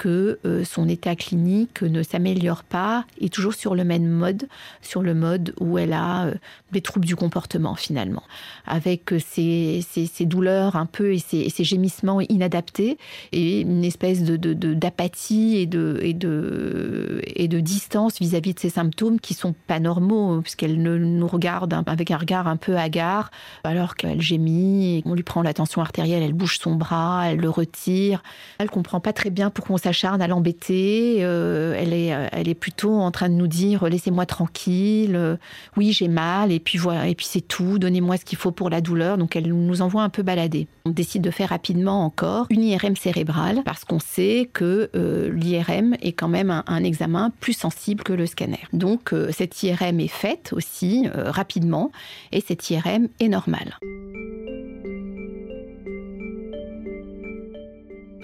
que 0.00 0.38
euh, 0.46 0.64
son 0.64 0.88
état 0.88 1.14
clinique 1.14 1.82
ne 1.82 2.02
s'améliore 2.02 2.64
pas 2.64 3.04
et 3.20 3.28
toujours 3.28 3.52
sur 3.52 3.74
le 3.74 3.84
même 3.84 4.08
mode, 4.08 4.48
sur 4.80 5.02
le 5.02 5.12
mode 5.12 5.52
où 5.60 5.76
elle 5.76 5.92
a 5.92 6.24
euh, 6.24 6.34
des 6.72 6.80
troubles 6.80 7.04
du 7.04 7.16
comportement 7.16 7.74
finalement, 7.74 8.22
avec 8.66 9.12
ses, 9.18 9.84
douleurs 10.20 10.76
un 10.76 10.86
peu 10.86 11.12
et 11.12 11.18
ses, 11.18 11.50
gémissements 11.64 12.22
inadaptés 12.22 12.96
et 13.32 13.60
une 13.60 13.84
espèce 13.84 14.22
de, 14.22 14.54
d'apathie 14.54 15.58
et 15.58 15.66
de, 15.66 15.98
et, 16.00 16.14
de, 16.14 17.20
et 17.26 17.46
de 17.46 17.60
distance 17.60 18.20
vis-à-vis 18.20 18.54
de 18.54 18.60
ses 18.60 18.70
symptômes 18.70 19.20
qui 19.20 19.34
sont 19.34 19.54
pas 19.66 19.80
normaux 19.80 20.40
puisqu'elle 20.40 20.80
nous 20.80 21.26
regarde 21.26 21.74
avec 21.86 22.10
un 22.10 22.16
regard 22.16 22.48
un 22.48 22.56
peu 22.56 22.78
hagard 22.78 23.30
alors 23.64 23.96
qu'elle 23.96 24.22
gémit, 24.22 25.02
on 25.04 25.12
lui 25.12 25.24
prend 25.24 25.42
la 25.42 25.52
tension 25.52 25.82
artérielle, 25.82 26.22
elle 26.22 26.32
bouge 26.32 26.58
son 26.58 26.74
bras, 26.74 27.24
elle 27.26 27.40
le 27.40 27.50
retire, 27.50 28.22
elle 28.58 28.70
comprend 28.70 29.00
pas 29.00 29.12
très 29.12 29.28
bien 29.28 29.50
pourquoi 29.50 29.74
on 29.74 29.89
s'acharne 29.90 30.22
à 30.22 30.28
l'embêter. 30.28 31.16
Euh, 31.20 31.74
elle, 31.76 31.92
est, 31.92 32.14
euh, 32.14 32.54
plutôt 32.54 32.94
en 32.94 33.10
train 33.10 33.28
de 33.28 33.34
nous 33.34 33.46
dire 33.46 33.84
laissez-moi 33.84 34.26
tranquille, 34.26 35.16
euh, 35.16 35.36
oui 35.76 35.92
j'ai 35.92 36.08
mal, 36.08 36.52
et 36.52 36.60
puis 36.60 36.78
voilà, 36.78 37.08
et 37.08 37.14
puis 37.14 37.26
c'est 37.28 37.40
tout, 37.40 37.78
donnez-moi 37.78 38.16
ce 38.16 38.24
qu'il 38.24 38.38
faut 38.38 38.52
pour 38.52 38.70
la 38.70 38.80
douleur. 38.80 39.18
Donc 39.18 39.34
elle 39.34 39.48
nous 39.48 39.82
envoie 39.82 40.02
un 40.02 40.08
peu 40.08 40.22
balader. 40.22 40.68
On 40.84 40.90
décide 40.90 41.22
de 41.22 41.30
faire 41.30 41.48
rapidement 41.48 42.04
encore 42.04 42.46
une 42.50 42.62
IRM 42.62 42.96
cérébrale 42.96 43.62
parce 43.64 43.84
qu'on 43.84 43.98
sait 43.98 44.48
que 44.52 44.90
l'IRM 44.94 45.94
est 46.02 46.12
quand 46.12 46.28
même 46.28 46.62
un, 46.66 46.84
examen 46.84 47.30
plus 47.40 47.52
sensible 47.52 48.02
que 48.02 48.12
le 48.12 48.26
scanner. 48.26 48.60
Donc 48.72 49.14
cette 49.30 49.62
IRM 49.62 50.00
est 50.00 50.08
faite 50.08 50.52
aussi 50.52 51.06
rapidement 51.14 51.92
et 52.32 52.40
cette 52.40 52.70
IRM 52.70 53.08
est 53.20 53.28
normale. 53.28 53.76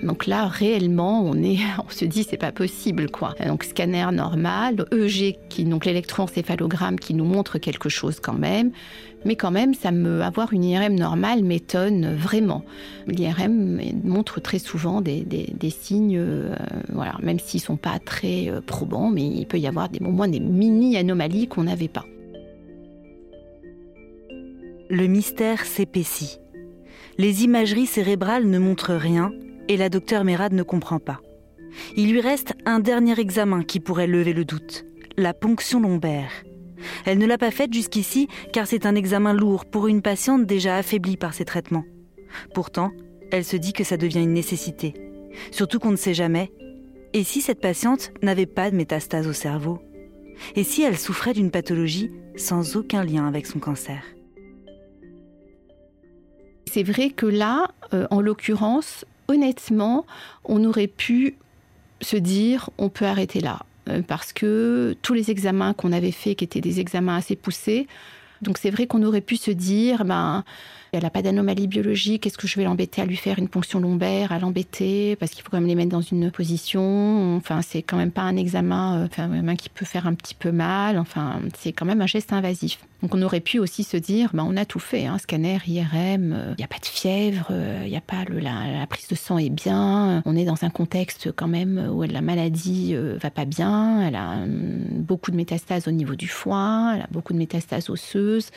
Donc 0.03 0.26
là, 0.26 0.47
réellement, 0.47 1.23
on 1.23 1.43
est, 1.43 1.59
on 1.87 1.91
se 1.91 2.05
dit 2.05 2.25
c'est 2.29 2.37
pas 2.37 2.53
possible 2.53 3.11
quoi. 3.11 3.35
Donc 3.47 3.65
scanner 3.65 4.07
normal, 4.12 4.85
EG 4.93 5.38
qui 5.49 5.65
donc 5.65 5.87
l'électroencéphalogramme 5.87 6.99
qui 6.99 7.15
nous 7.15 7.25
montre 7.25 7.59
quelque 7.59 7.88
chose 7.88 8.21
quand 8.21 8.38
même, 8.38 8.73
mais 9.25 9.37
quand 9.37 9.50
même 9.50 9.75
ça 9.75 9.93
me 9.93 10.23
avoir 10.23 10.53
une 10.53 10.65
IRM 10.65 10.95
normale 10.95 11.43
m'étonne 11.43 12.15
vraiment. 12.15 12.62
L'IRM 13.07 13.81
montre 14.05 14.41
très 14.41 14.59
souvent 14.59 15.00
des, 15.00 15.25
signes, 15.71 16.19
euh, 16.19 16.55
voilà, 16.91 17.15
même 17.23 17.38
s'ils 17.38 17.61
sont 17.61 17.76
pas 17.76 17.99
très 17.99 18.49
euh, 18.49 18.61
probants, 18.61 19.11
mais 19.11 19.25
il 19.25 19.47
peut 19.47 19.59
y 19.59 19.67
avoir 19.67 19.89
des 19.89 20.00
moments 20.00 20.28
des 20.28 20.41
mini 20.41 20.97
anomalies 20.97 21.49
qu'on 21.49 21.65
n'avait 21.65 21.89
pas. 21.89 22.04
Le 24.89 25.06
mystère 25.09 25.65
s'épaissit. 25.65 26.39
Les 27.19 27.45
imageries 27.45 27.87
cérébrales 27.87 28.47
ne 28.47 28.59
montrent 28.59 28.95
rien 28.95 29.32
et 29.69 29.76
la 29.76 29.89
docteure 29.89 30.25
Mérad 30.25 30.52
ne 30.52 30.63
comprend 30.63 30.99
pas. 30.99 31.21
Il 31.97 32.13
lui 32.13 32.21
reste 32.21 32.55
un 32.65 32.81
dernier 32.81 33.19
examen 33.19 33.63
qui 33.63 33.81
pourrait 33.81 34.07
lever 34.07 34.33
le 34.33 34.45
doute, 34.45 34.87
la 35.17 35.35
ponction 35.35 35.81
lombaire. 35.81 36.31
Elle 37.05 37.19
ne 37.19 37.26
l'a 37.26 37.39
pas 37.39 37.50
faite 37.50 37.73
jusqu'ici 37.73 38.29
car 38.52 38.67
c'est 38.67 38.87
un 38.87 38.95
examen 38.95 39.33
lourd 39.33 39.65
pour 39.65 39.87
une 39.87 40.02
patiente 40.02 40.47
déjà 40.47 40.76
affaiblie 40.76 41.17
par 41.17 41.35
ses 41.35 41.45
traitements. 41.45 41.85
Pourtant, 42.55 42.93
elle 43.31 43.45
se 43.45 43.57
dit 43.57 43.73
que 43.73 43.85
ça 43.85 43.97
devient 43.97 44.23
une 44.23 44.33
nécessité. 44.33 44.95
Surtout 45.50 45.79
qu'on 45.79 45.91
ne 45.91 45.97
sait 45.97 46.15
jamais. 46.15 46.52
Et 47.13 47.25
si 47.25 47.41
cette 47.41 47.61
patiente 47.61 48.13
n'avait 48.23 48.47
pas 48.47 48.71
de 48.71 48.76
métastase 48.76 49.26
au 49.26 49.33
cerveau? 49.33 49.79
Et 50.55 50.65
si 50.65 50.83
elle 50.83 50.99
souffrait 50.99 51.33
d'une 51.33 51.50
pathologie 51.50 52.11
sans 52.37 52.76
aucun 52.76 53.05
lien 53.05 53.26
avec 53.26 53.47
son 53.47 53.59
cancer? 53.59 54.02
C'est 56.71 56.83
vrai 56.83 57.11
que 57.11 57.26
là, 57.26 57.69
euh, 57.95 58.07
en 58.11 58.21
l'occurrence, 58.21 59.07
honnêtement, 59.28 60.06
on 60.45 60.65
aurait 60.65 60.86
pu 60.86 61.34
se 62.00 62.17
dire 62.17 62.71
on 62.78 62.89
peut 62.89 63.06
arrêter 63.06 63.41
là. 63.41 63.60
Euh, 63.89 64.02
parce 64.02 64.32
que 64.32 64.97
tous 65.02 65.15
les 65.15 65.30
examens 65.30 65.73
qu'on 65.73 65.93
avait 65.93 66.12
faits, 66.12 66.39
qui 66.39 66.45
étaient 66.45 66.60
des 66.60 66.80
examens 66.80 67.17
assez 67.17 67.36
poussés, 67.36 67.86
donc 68.43 68.58
c'est 68.58 68.71
vrai 68.71 68.86
qu'on 68.86 69.02
aurait 69.02 69.21
pu 69.21 69.36
se 69.36 69.50
dire, 69.50 70.04
ben, 70.04 70.45
elle 70.97 71.02
n'a 71.02 71.11
pas 71.11 71.23
d'anomalie 71.23 71.67
biologique, 71.67 72.26
est-ce 72.26 72.39
que 72.39 72.47
je 72.47 72.56
vais 72.56 72.65
l'embêter 72.65 73.02
à 73.02 73.04
lui 73.04 73.17
faire 73.17 73.39
une 73.39 73.49
ponction 73.49 73.80
lombaire, 73.80 74.32
à 74.32 74.39
l'embêter, 74.39 75.17
parce 75.17 75.32
qu'il 75.32 75.43
faut 75.43 75.50
quand 75.50 75.59
même 75.59 75.69
les 75.69 75.75
mettre 75.75 75.91
dans 75.91 76.00
une 76.00 76.30
position? 76.30 77.37
Enfin, 77.37 77.61
c'est 77.63 77.82
quand 77.82 77.97
même 77.97 78.11
pas 78.11 78.23
un 78.23 78.37
examen, 78.37 79.02
euh, 79.02 79.06
enfin, 79.06 79.56
qui 79.56 79.69
peut 79.69 79.85
faire 79.85 80.06
un 80.06 80.15
petit 80.15 80.35
peu 80.35 80.52
mal. 80.52 80.99
Enfin, 80.99 81.41
c'est 81.59 81.73
quand 81.73 81.85
même 81.85 82.00
un 82.00 82.06
geste 82.06 82.32
invasif. 82.32 82.78
Donc 83.02 83.15
on 83.15 83.21
aurait 83.21 83.41
pu 83.41 83.59
aussi 83.59 83.85
se 83.85 83.99
dire, 83.99 84.30
ben, 84.32 84.45
on 84.49 84.56
a 84.56 84.65
tout 84.65 84.78
fait, 84.78 85.04
hein, 85.04 85.19
scanner, 85.19 85.59
IRM, 85.67 85.85
il 85.95 86.32
euh, 86.32 86.54
n'y 86.56 86.65
a 86.65 86.69
pas 86.69 86.78
de 86.78 86.87
fièvre, 86.87 87.47
il 87.50 87.95
euh, 87.95 87.99
a 87.99 88.00
pas 88.00 88.25
le, 88.25 88.39
la, 88.39 88.87
prise 88.89 89.06
de 89.09 89.15
sang 89.15 89.37
est 89.37 89.50
bien, 89.50 90.23
on 90.25 90.35
est 90.35 90.47
dans 90.47 90.65
un 90.65 90.71
contexte 90.71 91.30
quand 91.30 91.47
même 91.47 91.91
où 91.93 92.02
la 92.02 92.23
maladie 92.23 92.97
va 93.21 93.30
pas 93.30 93.45
bien, 93.45 94.00
elle 94.09 94.17
a 94.17 94.30
hum, 94.30 94.80
beaucoup 94.93 95.30
de 95.30 95.37
métastases 95.37 95.89
au 95.89 95.91
niveau 95.91 96.15
du 96.15 96.28
foie, 96.28 96.95
elle 96.97 97.02
a 97.02 97.09
beaucoup 97.11 97.35
de 97.35 97.39
métastases 97.39 97.91
osseuses. 97.91 98.50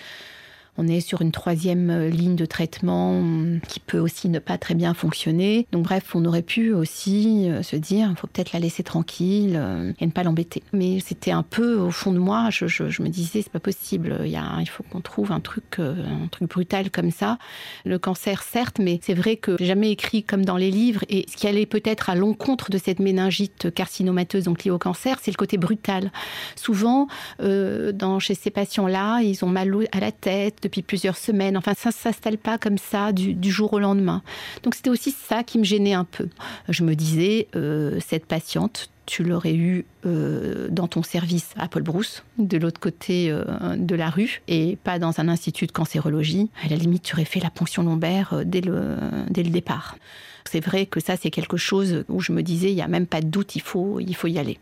On 0.78 0.88
est 0.88 1.02
sur 1.02 1.22
une 1.22 1.32
troisième 1.32 1.90
euh, 1.90 2.10
ligne 2.10 2.36
de 2.36 2.46
traitement 2.46 3.20
hum, 3.20 3.60
qui 3.68 3.80
peut 3.80 4.00
aussi 4.00 4.30
ne 4.30 4.40
pas 4.40 4.58
très 4.58 4.76
bien 4.76 4.94
fonctionner. 4.94 5.68
Donc 5.72 5.84
bref, 5.84 6.16
on 6.16 6.24
aurait 6.26 6.42
pu 6.42 6.72
aussi 6.74 7.50
euh, 7.50 7.64
se 7.64 7.76
dire, 7.76 8.08
il 8.10 8.16
faut 8.16 8.28
peut-être 8.28 8.54
la 8.54 8.60
laisser 8.60 8.84
tranquille 8.84 9.56
euh, 9.58 9.92
et 10.00 10.06
ne 10.06 10.12
pas 10.12 10.24
l'embêter. 10.24 10.64
Mais 10.72 11.00
c'était 11.00 11.32
un 11.32 11.44
peu 11.44 11.76
au 11.76 11.92
fond 11.92 12.12
de 12.12 12.20
moi, 12.20 12.50
je, 12.50 12.66
me 13.02 13.10
disais, 13.10 13.42
c'est 13.42 13.52
pas 13.52 13.60
possible. 13.60 14.20
Il, 14.26 14.70
faut 14.70 14.84
qu'on 14.84 15.02
trouve 15.02 15.32
un 15.32 15.40
truc, 15.40 15.80
un 15.80 16.28
truc 16.32 16.50
brutal 16.50 16.92
comme 16.92 17.12
ça. 17.12 17.38
Le 17.86 18.00
cancer, 18.00 18.44
certes, 18.44 18.80
mais 18.80 19.00
c'est 19.04 19.14
vrai 19.14 19.36
que 19.36 19.58
j'ai 19.60 19.66
jamais 19.66 19.92
écrit 19.92 20.24
comme 20.24 20.46
dans 20.46 20.58
les 20.58 20.72
livres. 20.72 21.04
Et 21.10 21.26
ce 21.30 21.36
qui 21.36 21.48
allait 21.48 21.66
peut-être 21.66 22.10
à 22.10 22.16
l'encontre 22.16 22.70
de 22.70 22.78
cette 22.78 23.00
méningite 23.00 23.74
carcinomateuse, 23.74 24.46
donc 24.46 24.64
liée 24.64 24.72
au 24.72 24.80
cancer, 24.80 25.18
c'est 25.22 25.32
le 25.32 25.38
côté 25.38 25.58
brutal. 25.58 26.12
Souvent, 26.56 27.08
chez 27.40 28.36
ces 28.36 28.50
patients-là, 28.50 29.22
ils 29.22 29.44
ont 29.44 29.50
mal 29.50 29.70
à 29.92 30.00
la 30.00 30.12
tête 30.12 30.59
depuis 30.62 30.82
plusieurs 30.82 31.18
semaines. 31.18 31.58
Enfin, 31.58 31.74
ça 31.78 31.90
ne 31.90 31.94
s'installe 31.94 32.38
pas 32.38 32.58
comme 32.58 32.78
ça 32.78 33.12
du, 33.12 33.52
jour 33.52 33.74
au 33.74 33.80
lendemain. 33.80 34.22
Donc 34.64 34.76
c'était 34.76 34.90
aussi 34.90 35.12
ça 35.12 35.44
qui 35.44 35.58
me 35.58 35.64
gênait 35.64 35.94
un 35.94 36.06
peu. 36.06 36.28
Je 36.68 36.84
me 36.84 36.96
disais, 36.96 37.48
euh, 37.56 38.00
cette 38.06 38.26
patiente, 38.26 38.90
tu 39.06 39.24
l'aurais 39.24 39.56
eu 39.56 39.86
euh, 40.06 40.68
dans 40.70 40.88
ton 40.88 41.02
service 41.02 41.50
à 41.58 41.68
Paul 41.68 41.82
Brousse, 41.82 42.24
de 42.38 42.58
l'autre 42.58 42.80
côté 42.80 43.32
euh, 43.32 43.44
de 43.76 43.96
la 43.96 44.10
rue, 44.10 44.42
et 44.48 44.78
pas 44.84 45.00
dans 45.00 45.20
un 45.20 45.28
institut 45.28 45.66
de 45.66 45.72
cancérologie. 45.72 46.50
À 46.64 46.68
la 46.68 46.76
limite, 46.76 47.04
tu 47.04 47.16
aurais 47.16 47.26
fait 47.26 47.40
la 47.40 47.50
ponction 47.50 47.82
lombaire 47.84 48.44
dès 48.46 48.62
le, 48.62 48.98
dès 49.30 49.44
le 49.44 49.50
départ. 49.50 49.98
C'est 50.46 50.64
vrai 50.64 50.86
que 50.86 51.00
ça, 51.00 51.16
c'est 51.16 51.32
quelque 51.32 51.58
chose 51.58 52.04
où 52.08 52.22
je 52.22 52.32
me 52.32 52.44
disais, 52.44 52.72
il 52.72 52.76
n'y 52.76 52.82
a 52.82 52.88
même 52.88 53.08
pas 53.08 53.22
de 53.22 53.28
doute, 53.28 53.56
il 53.56 53.62
faut, 53.62 54.00
il 54.00 54.16
faut 54.16 54.28
y 54.28 54.38
aller. 54.38 54.60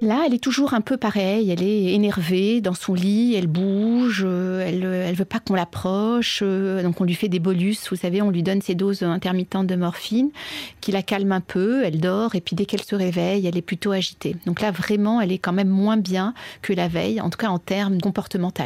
Là, 0.00 0.22
elle 0.24 0.34
est 0.34 0.42
toujours 0.42 0.74
un 0.74 0.80
peu 0.80 0.96
pareille. 0.96 1.50
Elle 1.50 1.62
est 1.62 1.92
énervée 1.92 2.60
dans 2.60 2.74
son 2.74 2.94
lit, 2.94 3.34
elle 3.34 3.48
bouge, 3.48 4.22
euh, 4.24 4.60
elle 4.64 4.84
elle 4.84 5.14
veut 5.16 5.24
pas 5.24 5.40
qu'on 5.40 5.54
l'approche. 5.54 6.40
Euh, 6.42 6.84
donc 6.84 7.00
on 7.00 7.04
lui 7.04 7.14
fait 7.14 7.28
des 7.28 7.40
bolus, 7.40 7.88
vous 7.90 7.96
savez, 7.96 8.22
on 8.22 8.30
lui 8.30 8.44
donne 8.44 8.62
ses 8.62 8.76
doses 8.76 9.02
intermittentes 9.02 9.66
de 9.66 9.74
morphine 9.74 10.30
qui 10.80 10.92
la 10.92 11.02
calme 11.02 11.32
un 11.32 11.40
peu. 11.40 11.84
Elle 11.84 11.98
dort 11.98 12.36
et 12.36 12.40
puis 12.40 12.54
dès 12.54 12.64
qu'elle 12.64 12.82
se 12.82 12.94
réveille, 12.94 13.44
elle 13.48 13.56
est 13.56 13.62
plutôt 13.62 13.90
agitée. 13.90 14.36
Donc 14.46 14.60
là, 14.60 14.70
vraiment, 14.70 15.20
elle 15.20 15.32
est 15.32 15.38
quand 15.38 15.52
même 15.52 15.68
moins 15.68 15.96
bien 15.96 16.32
que 16.62 16.72
la 16.72 16.86
veille, 16.86 17.20
en 17.20 17.28
tout 17.28 17.38
cas 17.38 17.48
en 17.48 17.58
termes 17.58 18.00
comportementaux. 18.00 18.62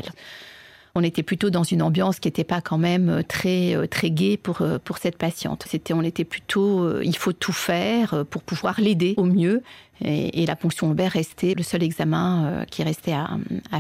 On 0.95 1.03
était 1.03 1.23
plutôt 1.23 1.49
dans 1.49 1.63
une 1.63 1.81
ambiance 1.81 2.19
qui 2.19 2.29
n'était 2.29 2.45
pas 2.45 2.61
quand 2.61 2.77
même 2.77 3.23
très 3.27 3.89
très 3.89 4.11
gaie 4.11 4.37
pour 4.37 4.63
pour 4.85 4.99
cette 4.99 5.17
patiente. 5.17 5.65
C'était 5.67 5.95
on 5.95 6.03
était 6.03 6.25
plutôt 6.25 7.01
il 7.01 7.17
faut 7.17 7.33
tout 7.33 7.53
faire 7.53 8.27
pour 8.29 8.43
pouvoir 8.43 8.79
l'aider 8.79 9.15
au 9.17 9.25
mieux 9.25 9.63
et, 10.01 10.47
la 10.47 10.57
ponction 10.57 10.89
lombaire 10.89 11.13
restait 11.13 11.55
le 11.55 11.63
seul 11.63 11.83
examen 11.83 12.45
euh, 12.45 12.65
qui 12.65 12.83
restait 12.83 13.13
à, 13.13 13.29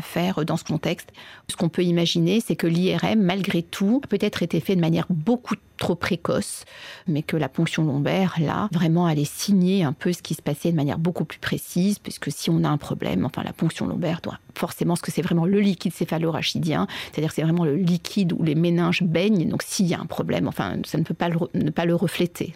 faire 0.03 0.45
dans 0.45 0.57
ce 0.57 0.65
contexte. 0.65 1.11
Ce 1.49 1.57
qu'on 1.57 1.69
peut 1.69 1.83
imaginer, 1.83 2.41
c'est 2.41 2.57
que 2.57 2.67
l'IRM, 2.67 3.21
malgré 3.21 3.63
tout, 3.63 4.01
a 4.05 4.07
peut-être 4.07 4.43
été 4.43 4.61
fait 4.61 4.77
de 4.77 4.81
manière 4.81 5.07
beaucoup 5.11 5.55
trop 5.79 5.95
précoce, 5.95 6.65
mais 7.09 7.23
que 7.23 7.37
la 7.37 7.49
ponction 7.49 7.85
lombaire, 7.85 8.37
là, 8.39 8.69
vraiment 8.73 9.07
allait 9.07 9.25
signer 9.25 9.83
un 9.83 9.93
peu 9.93 10.13
ce 10.13 10.23
qui 10.23 10.35
se 10.35 10.43
passait 10.43 10.71
de 10.71 10.77
manière 10.77 10.99
beaucoup 10.99 11.25
plus 11.25 11.41
précise, 11.41 11.99
puisque 11.99 12.31
si 12.31 12.51
on 12.51 12.63
a 12.63 12.69
un 12.69 12.79
problème, 12.79 13.25
enfin 13.25 13.43
la 13.43 13.53
ponction 13.53 13.87
lombaire 13.87 14.21
doit 14.23 14.39
forcément, 14.55 14.97
ce 14.97 15.03
que 15.03 15.11
c'est 15.11 15.23
vraiment 15.23 15.47
le 15.47 15.61
liquide 15.61 15.93
céphalorachidien, 15.93 16.87
c'est-à-dire 17.11 17.33
c'est 17.33 17.43
vraiment 17.43 17.65
le 17.65 17.75
liquide 17.75 18.33
où 18.33 18.43
les 18.43 18.55
méninges 18.55 19.03
baignent, 19.03 19.49
donc 19.49 19.63
s'il 19.63 19.87
y 19.87 19.95
a 19.95 20.01
un 20.01 20.07
problème, 20.07 20.47
enfin 20.47 20.77
ça 20.85 20.99
ne 20.99 21.05
peut 21.05 21.15
pas 21.15 21.31
ne 21.55 21.71
pas 21.71 21.85
le 21.85 21.95
refléter. 21.95 22.55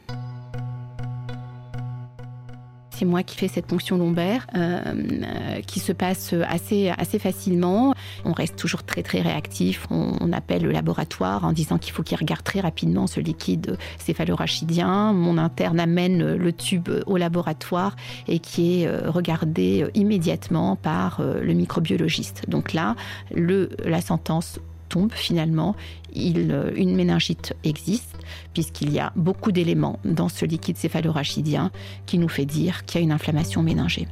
C'est 2.97 3.05
moi 3.05 3.23
qui 3.23 3.37
fais 3.37 3.49
cette 3.49 3.67
ponction 3.67 3.99
lombaire 3.99 4.47
euh, 4.57 4.81
euh, 4.87 5.61
qui 5.67 5.81
se 5.81 5.93
passe 5.93 6.35
assez, 6.49 7.19
facilement. 7.19 7.95
On 8.25 8.33
reste 8.33 8.57
toujours 8.57 8.85
très 8.85 9.03
très 9.03 9.21
réactif. 9.21 9.87
On, 9.91 10.33
appelle 10.33 10.63
le 10.63 10.73
laboratoire 10.73 11.45
en 11.45 11.53
disant 11.53 11.77
qu'il 11.77 11.93
faut 11.93 12.03
qu'il 12.03 12.17
regarde 12.19 12.43
très 12.43 12.61
rapidement 12.61 13.07
ce 13.07 13.21
liquide 13.21 13.77
céphalorachidien. 13.99 15.13
Mon 15.13 15.37
interne 15.37 15.79
amène 15.79 16.37
le 16.37 16.53
tube 16.53 16.89
au 17.07 17.19
laboratoire 17.19 17.97
et 18.29 18.39
qui 18.39 18.83
est 18.83 18.87
euh, 18.87 19.11
regardé 19.11 19.87
immédiatement 19.95 20.77
par 20.77 21.21
le 21.21 21.53
microbiologiste. 21.53 22.49
Donc 22.49 22.73
là, 22.73 22.97
la 23.31 24.01
sentence 24.01 24.59
tombe 24.89 25.13
finalement, 25.13 25.75
euh, 26.17 26.73
une 26.75 26.97
méningite 26.97 27.55
existe, 27.65 28.17
puisqu'il 28.55 28.93
y 28.93 28.99
a 28.99 29.13
beaucoup 29.17 29.53
d'éléments 29.53 29.99
dans 30.05 30.29
ce 30.29 30.45
liquide 30.45 30.77
céphalorachidien 30.77 31.71
qui 32.07 32.19
nous 32.19 32.29
fait 32.29 32.47
dire 32.47 32.85
qu'il 32.85 33.01
y 33.01 33.03
a 33.03 33.05
une 33.05 33.13
inflammation 33.13 33.63
méningée. 33.63 34.09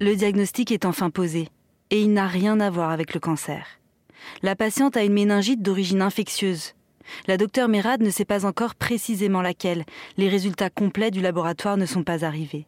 Le 0.00 0.16
diagnostic 0.16 0.72
est 0.72 0.84
enfin 0.84 1.10
posé, 1.10 1.48
et 1.90 2.00
il 2.00 2.12
n'a 2.12 2.26
rien 2.26 2.58
à 2.60 2.70
voir 2.70 2.90
avec 2.90 3.14
le 3.14 3.20
cancer. 3.20 3.66
La 4.42 4.56
patiente 4.56 4.96
a 4.96 5.04
une 5.04 5.12
méningite 5.12 5.62
d'origine 5.62 6.02
infectieuse. 6.02 6.74
La 7.26 7.36
docteure 7.36 7.68
Mérad 7.68 8.00
ne 8.00 8.10
sait 8.10 8.24
pas 8.24 8.46
encore 8.46 8.74
précisément 8.74 9.42
laquelle. 9.42 9.84
Les 10.16 10.28
résultats 10.28 10.70
complets 10.70 11.10
du 11.10 11.20
laboratoire 11.20 11.76
ne 11.76 11.86
sont 11.86 12.04
pas 12.04 12.24
arrivés 12.24 12.66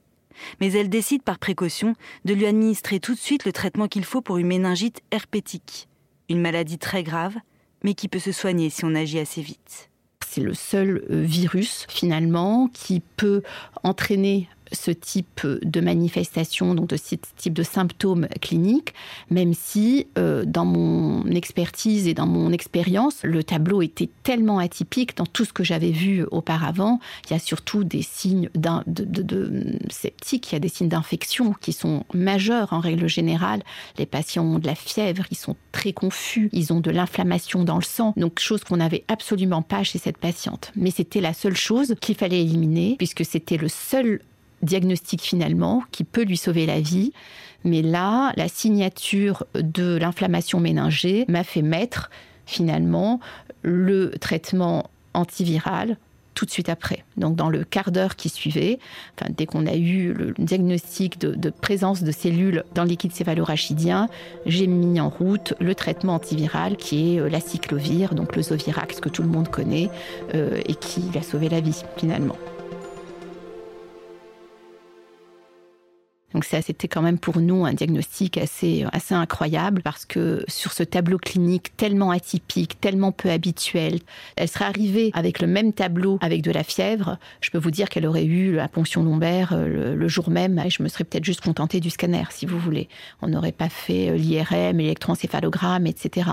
mais 0.61 0.73
elle 0.73 0.89
décide 0.89 1.23
par 1.23 1.39
précaution 1.39 1.95
de 2.25 2.35
lui 2.35 2.47
administrer 2.47 3.01
tout 3.01 3.15
de 3.15 3.19
suite 3.19 3.45
le 3.45 3.53
traitement 3.53 3.89
qu'il 3.89 4.05
faut 4.05 4.21
pour 4.21 4.39
une 4.39 4.47
méningite 4.47 5.01
herpétique, 5.11 5.89
une 6.29 6.41
maladie 6.41 6.79
très 6.79 7.03
grave, 7.03 7.35
mais 7.83 7.95
qui 7.95 8.09
peut 8.09 8.19
se 8.19 8.33
soigner 8.33 8.71
si 8.71 8.85
on 8.85 8.95
agit 8.95 9.19
assez 9.19 9.43
vite. 9.43 9.91
C'est 10.27 10.41
le 10.41 10.55
seul 10.55 11.05
euh, 11.11 11.23
virus 11.23 11.87
finalement 11.89 12.69
qui 12.73 13.01
peut 13.17 13.43
entraîner 13.85 14.49
ce 14.75 14.91
type 14.91 15.47
de 15.47 15.81
manifestation, 15.81 16.75
donc 16.75 16.89
de 16.89 16.97
ce 16.97 17.17
type 17.37 17.55
de 17.55 17.63
symptômes 17.63 18.29
cliniques, 18.41 18.95
même 19.31 19.55
si 19.55 20.07
euh, 20.19 20.45
dans 20.45 20.65
mon 20.65 21.27
expertise 21.27 22.07
et 22.07 22.15
dans 22.15 22.27
mon 22.27 22.53
expérience, 22.53 23.23
le 23.23 23.43
tableau 23.43 23.83
était 23.83 24.11
tellement 24.23 24.59
atypique 24.59 25.17
dans 25.17 25.27
tout 25.27 25.45
ce 25.45 25.53
que 25.53 25.65
j'avais 25.65 25.91
vu 25.91 26.25
auparavant. 26.31 27.01
Il 27.27 27.33
y 27.33 27.37
a 27.37 27.39
surtout 27.39 27.85
des 27.85 28.03
signes 28.03 28.51
de, 28.55 29.05
de, 29.05 29.23
de, 29.23 29.79
il 30.33 30.53
y 30.53 30.55
a 30.55 30.59
des 30.59 30.69
signes 30.69 30.89
d'infection 30.89 31.55
qui 31.61 31.73
sont 31.73 32.05
majeurs 32.13 32.73
en 32.73 32.81
règle 32.81 33.09
générale. 33.09 33.63
Les 33.99 34.07
patients 34.07 34.45
ont 34.45 34.59
de 34.59 34.67
la 34.67 34.75
fièvre, 34.75 35.25
ils 35.31 35.37
sont 35.37 35.57
très 35.73 35.93
confus, 35.93 36.49
ils 36.53 36.73
ont 36.73 36.81
de 36.81 36.91
l'inflammation 36.91 37.65
dans 37.65 37.77
le 37.77 37.83
sang, 37.83 38.15
donc 38.17 38.41
chose 38.41 38.65
qu'on 38.65 38.77
n'avait 38.77 39.05
absolument 39.09 39.63
pas 39.63 39.83
chez 39.83 39.99
cette 39.99 40.19
patiente. 40.19 40.73
Mais 40.77 40.91
c'était 40.91 41.21
la 41.21 41.35
seule 41.35 41.57
chose 41.57 41.95
qu'il 42.01 42.15
fallait 42.15 42.41
éliminer 42.41 42.97
puisque 42.99 43.25
c'était 43.25 43.57
le 43.57 43.69
seul 43.69 44.21
diagnostic 44.63 45.23
finalement 45.23 45.83
qui 45.91 46.05
peut 46.05 46.23
lui 46.23 46.37
sauver 46.37 46.67
la 46.67 46.81
vie. 46.81 47.13
Mais 47.65 47.83
là, 47.83 48.33
la 48.37 48.49
signature 48.49 49.45
de 49.55 49.97
l'inflammation 49.97 50.61
méningée 50.61 51.25
m'a 51.29 51.45
fait 51.45 51.63
mettre 51.63 52.11
finalement 52.47 53.21
le 53.63 54.11
traitement 54.21 54.91
antiviral 55.15 55.97
tout 56.35 56.45
de 56.45 56.51
suite 56.51 56.69
après. 56.69 57.05
Donc 57.17 57.37
dans 57.37 57.49
le 57.49 57.65
quart 57.65 57.91
d'heure 57.91 58.17
qui 58.17 58.29
suivait, 58.29 58.79
enfin, 59.17 59.31
dès 59.37 59.47
qu'on 59.47 59.67
a 59.67 59.75
eu 59.75 60.13
le 60.13 60.35
diagnostic 60.39 61.19
de, 61.19 61.51
présence 61.51 62.03
de 62.03 62.13
cellules 62.13 62.65
dans 62.75 62.83
le 62.83 62.91
liquide 62.91 63.13
céphalorachidien, 63.13 64.09
j'ai 64.45 64.67
mis 64.67 65.01
en 65.01 65.09
route 65.09 65.55
le 65.61 65.75
traitement 65.75 66.15
antiviral 66.15 66.77
qui 66.77 67.15
est 67.15 67.21
euh, 67.21 67.29
la 67.29 67.41
cyclovir, 67.41 68.15
donc 68.15 68.37
le 68.37 68.43
Zovirax 68.43 69.01
que 69.01 69.09
tout 69.09 69.23
le 69.23 69.29
monde 69.29 69.49
connaît 69.49 69.89
euh, 70.35 70.61
et 70.67 70.75
qui 70.75 71.05
a 71.17 71.23
sauvé 71.23 71.49
la 71.49 71.61
vie 71.61 71.83
finalement. 71.97 72.37
Donc 76.35 76.45
ça, 76.45 76.61
c'était 76.61 76.89
quand 76.89 77.01
même 77.01 77.19
pour 77.19 77.39
nous 77.39 77.65
un 77.65 77.73
diagnostic 77.73 78.39
assez, 78.39 78.85
incroyable 79.11 79.83
parce 79.83 80.05
que 80.05 80.45
sur 80.49 80.73
ce 80.73 80.83
tableau 80.83 81.19
clinique 81.19 81.77
tellement 81.77 82.11
atypique, 82.11 82.81
tellement 82.81 83.13
peu 83.13 83.31
habituel, 83.31 84.01
elle 84.37 84.49
serait 84.49 84.65
arrivée 84.65 85.11
avec 85.15 85.41
le 85.41 85.47
même 85.47 85.73
tableau 85.73 86.19
avec 86.21 86.43
de 86.43 86.51
la 86.51 86.65
fièvre. 86.65 87.19
Je 87.41 87.51
peux 87.51 87.59
vous 87.59 87.71
dire 87.71 87.89
qu'elle 87.89 88.07
aurait 88.07 88.25
eu 88.25 88.57
la 88.57 88.67
ponction 88.67 89.05
lombaire 89.05 89.53
euh, 89.53 89.95
le, 89.95 90.09
jour 90.09 90.29
même 90.29 90.59
et 90.59 90.71
je 90.71 90.83
me 90.83 90.89
serais 90.89 91.05
peut-être 91.05 91.25
juste 91.25 91.41
contentée 91.41 91.79
du 91.79 91.91
scanner, 91.91 92.25
si 92.31 92.47
vous 92.47 92.59
voulez. 92.59 92.89
On 93.23 93.29
n'aurait 93.29 93.53
pas 93.53 93.69
fait 93.69 94.11
euh, 94.11 94.17
l'IRM, 94.17 94.79
l'électroencéphalogramme, 94.79 95.87
etc. 95.87 96.31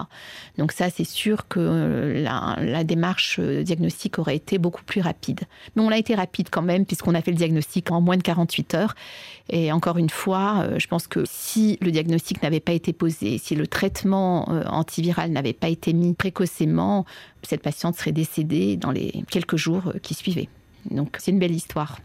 Donc 0.58 0.72
ça, 0.72 0.90
c'est 0.90 1.04
sûr 1.04 1.48
que 1.48 1.60
euh, 1.60 2.24
la, 2.24 2.58
la 2.60 2.84
démarche 2.84 3.40
diagnostique 3.40 4.18
aurait 4.18 4.36
été 4.36 4.58
beaucoup 4.58 4.84
plus 4.84 5.02
rapide. 5.02 5.42
Mais 5.76 5.84
on 5.84 5.90
a 5.90 5.98
été 5.98 6.16
rapide 6.16 6.48
quand 6.50 6.64
même 6.64 6.86
puisqu'on 6.86 7.14
a 7.14 7.22
fait 7.22 7.32
le 7.32 7.38
diagnostic 7.38 7.92
en 7.92 8.02
moins 8.02 8.18
de 8.18 8.24
48 8.24 8.74
heures. 8.74 8.96
Et 9.50 9.72
encore 9.72 9.91
une 9.98 10.10
fois, 10.10 10.64
euh, 10.64 10.80
je 10.80 10.88
pense 10.88 11.08
que 11.08 11.24
si 11.26 11.78
le 11.82 11.92
diagnostic 11.92 12.44
n'avait 12.44 12.60
pas 12.60 12.74
été 12.74 12.94
posé, 12.94 13.38
si 13.38 13.56
le 13.56 13.68
traitement 13.68 14.50
euh, 14.50 14.64
antiviral 14.66 15.32
n'avait 15.32 15.54
pas 15.54 15.70
été 15.70 15.94
mis 15.94 16.14
précocement, 16.14 17.06
cette 17.44 17.62
patiente 17.62 17.96
serait 17.96 18.12
décédée 18.12 18.78
dans 18.78 18.92
les 18.92 19.24
quelques 19.30 19.56
jours 19.56 19.88
euh, 19.88 20.00
qui 20.00 20.14
suivaient. 20.14 20.50
Donc 20.90 21.18
c'est 21.20 21.32
une 21.32 21.40
belle 21.40 21.52
histoire. 21.52 22.00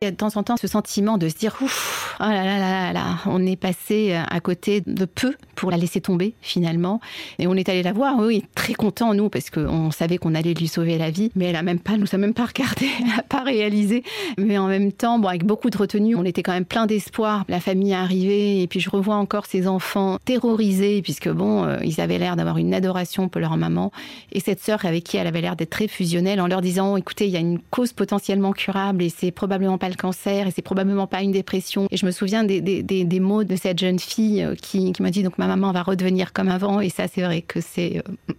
Il 0.00 0.06
y 0.06 0.08
a 0.08 0.10
de 0.10 0.16
temps 0.16 0.36
en 0.36 0.42
temps 0.42 0.56
ce 0.56 0.66
sentiment 0.66 1.16
de 1.16 1.28
se 1.28 1.36
dire 1.36 1.56
ouf, 1.60 2.16
oh 2.18 2.24
là 2.24 2.44
là 2.44 2.58
là 2.58 2.92
là, 2.92 3.18
on 3.26 3.46
est 3.46 3.56
passé 3.56 4.14
à 4.14 4.40
côté 4.40 4.80
de 4.80 5.04
peu 5.04 5.36
pour 5.62 5.70
la 5.70 5.76
laisser 5.76 6.00
tomber 6.00 6.34
finalement. 6.40 7.00
Et 7.38 7.46
on 7.46 7.54
est 7.54 7.68
allé 7.68 7.84
la 7.84 7.92
voir, 7.92 8.18
oui, 8.18 8.42
très 8.56 8.74
content 8.74 9.14
nous 9.14 9.28
parce 9.28 9.48
qu'on 9.48 9.92
savait 9.92 10.18
qu'on 10.18 10.34
allait 10.34 10.54
lui 10.54 10.66
sauver 10.66 10.98
la 10.98 11.10
vie, 11.10 11.30
mais 11.36 11.44
elle 11.44 11.54
a 11.54 11.62
même 11.62 11.78
pas, 11.78 11.96
nous 11.96 12.08
a 12.10 12.18
même 12.18 12.34
pas 12.34 12.46
regardé, 12.46 12.88
elle 13.00 13.06
n'a 13.06 13.22
pas 13.22 13.44
réalisé. 13.44 14.02
Mais 14.38 14.58
en 14.58 14.66
même 14.66 14.90
temps, 14.90 15.20
bon, 15.20 15.28
avec 15.28 15.44
beaucoup 15.44 15.70
de 15.70 15.78
retenue, 15.78 16.16
on 16.16 16.24
était 16.24 16.42
quand 16.42 16.50
même 16.50 16.64
plein 16.64 16.86
d'espoir. 16.86 17.44
La 17.48 17.60
famille 17.60 17.92
est 17.92 17.94
arrivée 17.94 18.60
et 18.60 18.66
puis 18.66 18.80
je 18.80 18.90
revois 18.90 19.14
encore 19.14 19.46
ces 19.46 19.68
enfants 19.68 20.18
terrorisés 20.24 21.00
puisque 21.00 21.28
bon, 21.28 21.62
euh, 21.62 21.76
ils 21.84 22.00
avaient 22.00 22.18
l'air 22.18 22.34
d'avoir 22.34 22.58
une 22.58 22.74
adoration 22.74 23.28
pour 23.28 23.40
leur 23.40 23.56
maman 23.56 23.92
et 24.32 24.40
cette 24.40 24.58
sœur 24.58 24.84
avec 24.84 25.04
qui 25.04 25.16
elle 25.16 25.28
avait 25.28 25.42
l'air 25.42 25.54
d'être 25.54 25.70
très 25.70 25.86
fusionnelle 25.86 26.40
en 26.40 26.48
leur 26.48 26.60
disant, 26.60 26.96
écoutez, 26.96 27.26
il 27.26 27.30
y 27.30 27.36
a 27.36 27.40
une 27.40 27.60
cause 27.70 27.92
potentiellement 27.92 28.50
curable 28.50 29.00
et 29.04 29.10
c'est 29.10 29.30
probablement 29.30 29.78
pas 29.78 29.90
le 29.90 29.94
cancer 29.94 30.48
et 30.48 30.50
c'est 30.50 30.60
probablement 30.60 31.06
pas 31.06 31.22
une 31.22 31.30
dépression. 31.30 31.86
Et 31.92 31.96
je 31.96 32.04
me 32.04 32.10
souviens 32.10 32.42
des, 32.42 32.60
des, 32.60 32.82
des, 32.82 33.20
mots 33.20 33.44
de 33.44 33.54
cette 33.54 33.78
jeune 33.78 34.00
fille 34.00 34.42
euh, 34.42 34.56
qui, 34.56 34.90
qui 34.92 35.02
m'a 35.02 35.10
dit 35.10 35.22
donc 35.22 35.38
ma 35.38 35.51
maman 35.56 35.72
va 35.72 35.82
redevenir 35.82 36.32
comme 36.32 36.48
avant 36.48 36.80
et 36.80 36.88
ça 36.88 37.08
c'est 37.08 37.22
vrai 37.22 37.42
que 37.42 37.60
c'est... 37.60 37.98
Euh, 37.98 38.34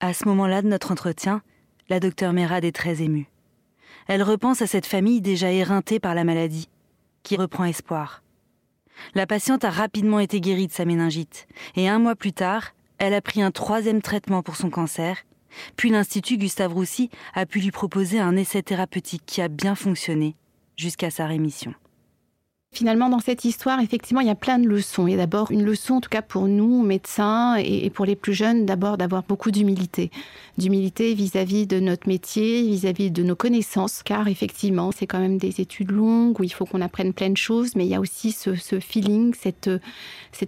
à 0.00 0.12
ce 0.12 0.26
moment-là 0.28 0.62
de 0.62 0.68
notre 0.68 0.92
entretien, 0.92 1.42
la 1.88 2.00
docteure 2.00 2.32
Mérad 2.32 2.64
est 2.64 2.74
très 2.74 3.02
émue. 3.02 3.26
Elle 4.06 4.22
repense 4.22 4.60
à 4.60 4.66
cette 4.66 4.86
famille 4.86 5.20
déjà 5.20 5.50
éreintée 5.50 5.98
par 5.98 6.14
la 6.14 6.24
maladie, 6.24 6.68
qui 7.22 7.36
reprend 7.36 7.64
espoir. 7.64 8.22
La 9.14 9.26
patiente 9.26 9.64
a 9.64 9.70
rapidement 9.70 10.20
été 10.20 10.40
guérie 10.40 10.66
de 10.66 10.72
sa 10.72 10.84
méningite, 10.84 11.46
et 11.74 11.88
un 11.88 11.98
mois 11.98 12.16
plus 12.16 12.32
tard, 12.32 12.74
elle 12.98 13.14
a 13.14 13.22
pris 13.22 13.40
un 13.40 13.50
troisième 13.50 14.02
traitement 14.02 14.42
pour 14.42 14.56
son 14.56 14.68
cancer 14.68 15.24
puis 15.76 15.90
l'Institut 15.90 16.38
Gustave 16.38 16.72
Roussy 16.72 17.10
a 17.34 17.46
pu 17.46 17.60
lui 17.60 17.70
proposer 17.70 18.20
un 18.20 18.36
essai 18.36 18.62
thérapeutique 18.62 19.22
qui 19.26 19.40
a 19.40 19.48
bien 19.48 19.74
fonctionné 19.74 20.36
jusqu'à 20.76 21.10
sa 21.10 21.26
rémission. 21.26 21.74
Finalement, 22.74 23.08
dans 23.08 23.20
cette 23.20 23.44
histoire, 23.44 23.78
effectivement, 23.78 24.20
il 24.20 24.26
y 24.26 24.30
a 24.30 24.34
plein 24.34 24.58
de 24.58 24.66
leçons. 24.66 25.06
Il 25.06 25.12
y 25.12 25.14
a 25.14 25.18
d'abord 25.18 25.52
une 25.52 25.62
leçon, 25.62 25.94
en 25.94 26.00
tout 26.00 26.10
cas 26.10 26.22
pour 26.22 26.48
nous, 26.48 26.82
médecins, 26.82 27.54
et 27.54 27.88
pour 27.88 28.04
les 28.04 28.16
plus 28.16 28.34
jeunes, 28.34 28.66
d'abord 28.66 28.98
d'avoir 28.98 29.22
beaucoup 29.22 29.52
d'humilité. 29.52 30.10
D'humilité 30.58 31.14
vis-à-vis 31.14 31.68
de 31.68 31.78
notre 31.78 32.08
métier, 32.08 32.62
vis-à-vis 32.66 33.12
de 33.12 33.22
nos 33.22 33.36
connaissances, 33.36 34.02
car 34.02 34.26
effectivement, 34.26 34.90
c'est 34.90 35.06
quand 35.06 35.20
même 35.20 35.38
des 35.38 35.60
études 35.60 35.92
longues 35.92 36.40
où 36.40 36.42
il 36.42 36.52
faut 36.52 36.66
qu'on 36.66 36.80
apprenne 36.80 37.12
plein 37.12 37.30
de 37.30 37.36
choses, 37.36 37.76
mais 37.76 37.84
il 37.84 37.90
y 37.90 37.94
a 37.94 38.00
aussi 38.00 38.32
ce, 38.32 38.80
feeling, 38.80 39.34
cette, 39.34 39.70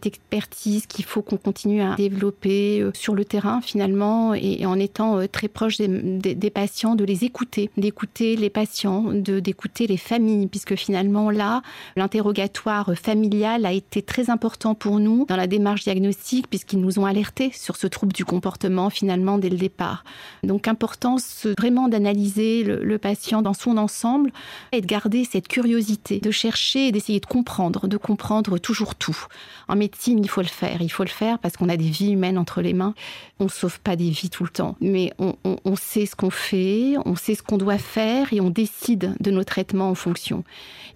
expertise 0.04 0.86
qu'il 0.86 1.04
faut 1.04 1.22
qu'on 1.22 1.36
continue 1.36 1.80
à 1.80 1.94
développer 1.94 2.80
euh, 2.80 2.90
sur 2.92 3.14
le 3.14 3.24
terrain, 3.24 3.60
finalement, 3.60 4.34
et, 4.34 4.66
en 4.66 4.80
étant 4.80 5.18
euh, 5.18 5.26
très 5.28 5.48
proche 5.48 5.78
des, 5.78 6.50
patients, 6.50 6.96
de 6.96 7.04
les 7.04 7.24
écouter, 7.24 7.70
d'écouter 7.76 8.34
les 8.34 8.50
patients, 8.50 9.04
d'écouter 9.12 9.86
les 9.86 9.96
familles, 9.96 10.48
puisque 10.48 10.74
finalement, 10.74 11.30
là, 11.30 11.62
l'intérêt 11.94 12.15
interrogatoire 12.16 12.94
familial 12.94 13.66
a 13.66 13.72
été 13.72 14.00
très 14.00 14.30
important 14.30 14.74
pour 14.74 15.00
nous 15.00 15.26
dans 15.28 15.36
la 15.36 15.46
démarche 15.46 15.84
diagnostique 15.84 16.48
puisqu'ils 16.48 16.80
nous 16.80 16.98
ont 16.98 17.04
alertés 17.04 17.50
sur 17.52 17.76
ce 17.76 17.86
trouble 17.86 18.14
du 18.14 18.24
comportement 18.24 18.88
finalement 18.88 19.36
dès 19.36 19.50
le 19.50 19.58
départ. 19.58 20.02
Donc 20.42 20.66
importance 20.66 21.46
vraiment 21.58 21.88
d'analyser 21.88 22.64
le, 22.64 22.96
patient 22.96 23.42
dans 23.42 23.52
son 23.52 23.76
ensemble 23.76 24.32
et 24.72 24.80
de 24.80 24.86
garder 24.86 25.24
cette 25.30 25.46
curiosité, 25.46 26.18
de 26.18 26.30
chercher 26.30 26.88
et 26.88 26.92
d'essayer 26.92 27.20
de 27.20 27.26
comprendre, 27.26 27.86
de 27.86 27.98
comprendre 27.98 28.56
toujours 28.56 28.94
tout. 28.94 29.26
En 29.68 29.76
médecine, 29.76 30.18
il 30.18 30.30
faut 30.30 30.40
le 30.40 30.46
faire. 30.46 30.80
Il 30.80 30.90
faut 30.90 31.04
le 31.04 31.10
faire 31.10 31.38
parce 31.38 31.58
qu'on 31.58 31.68
a 31.68 31.76
des 31.76 31.90
vies 31.90 32.12
humaines 32.12 32.38
entre 32.38 32.62
les 32.62 32.72
mains. 32.72 32.94
On 33.40 33.44
ne 33.44 33.50
sauve 33.50 33.78
pas 33.80 33.96
des 33.96 34.08
vies 34.08 34.30
tout 34.30 34.44
le 34.44 34.48
temps, 34.48 34.76
mais 34.80 35.12
on 35.18 35.76
sait 35.76 36.06
ce 36.06 36.16
qu'on 36.16 36.30
fait, 36.30 36.94
on 37.04 37.14
sait 37.14 37.34
ce 37.34 37.42
qu'on 37.42 37.58
doit 37.58 37.76
faire 37.76 38.32
et 38.32 38.40
on 38.40 38.48
décide 38.48 39.14
de 39.20 39.30
nos 39.30 39.44
traitements 39.44 39.90
en 39.90 39.94
fonction. 39.94 40.42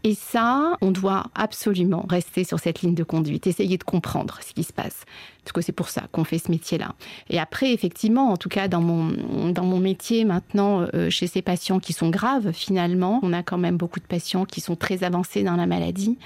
Et 0.02 0.14
ça, 0.14 0.78
on 0.80 0.92
doit 0.92 1.09
absolument 1.34 2.06
rester 2.08 2.44
sur 2.44 2.58
cette 2.58 2.82
ligne 2.82 2.94
de 2.94 3.04
conduite, 3.04 3.46
essayer 3.46 3.78
de 3.78 3.84
comprendre 3.84 4.38
ce 4.46 4.52
qui 4.52 4.64
se 4.64 4.72
passe. 4.72 5.04
Parce 5.42 5.52
que 5.52 5.60
c'est 5.60 5.72
pour 5.72 5.88
ça 5.88 6.02
qu'on 6.12 6.24
fait 6.24 6.38
ce 6.38 6.50
métier-là. 6.50 6.94
Et 7.28 7.38
après, 7.38 7.72
effectivement, 7.72 8.30
en 8.30 8.36
tout 8.36 8.48
cas 8.48 8.68
dans 8.68 8.80
mon, 8.80 9.50
dans 9.50 9.64
mon 9.64 9.78
métier 9.78 10.24
maintenant, 10.24 10.86
euh, 10.94 11.10
chez 11.10 11.26
ces 11.26 11.42
patients 11.42 11.80
qui 11.80 11.92
sont 11.92 12.10
graves, 12.10 12.52
finalement, 12.52 13.20
on 13.22 13.32
a 13.32 13.42
quand 13.42 13.58
même 13.58 13.76
beaucoup 13.76 14.00
de 14.00 14.06
patients 14.06 14.44
qui 14.44 14.60
sont 14.60 14.76
très 14.76 15.04
avancés 15.04 15.42
dans 15.42 15.56
la 15.56 15.66
maladie. 15.66 16.18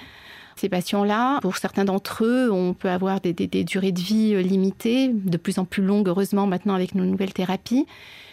Ces 0.56 0.68
patients-là, 0.68 1.40
pour 1.40 1.56
certains 1.56 1.84
d'entre 1.84 2.24
eux, 2.24 2.50
on 2.52 2.74
peut 2.74 2.90
avoir 2.90 3.20
des, 3.20 3.32
durées 3.64 3.92
de 3.92 4.00
vie 4.00 4.34
euh, 4.34 4.42
limitées, 4.42 5.08
de 5.08 5.36
plus 5.36 5.58
en 5.58 5.64
plus 5.64 5.82
longues, 5.82 6.08
heureusement, 6.08 6.46
maintenant 6.46 6.74
avec 6.74 6.94
nos 6.94 7.04
nouvelles 7.04 7.32
thérapies. 7.32 7.86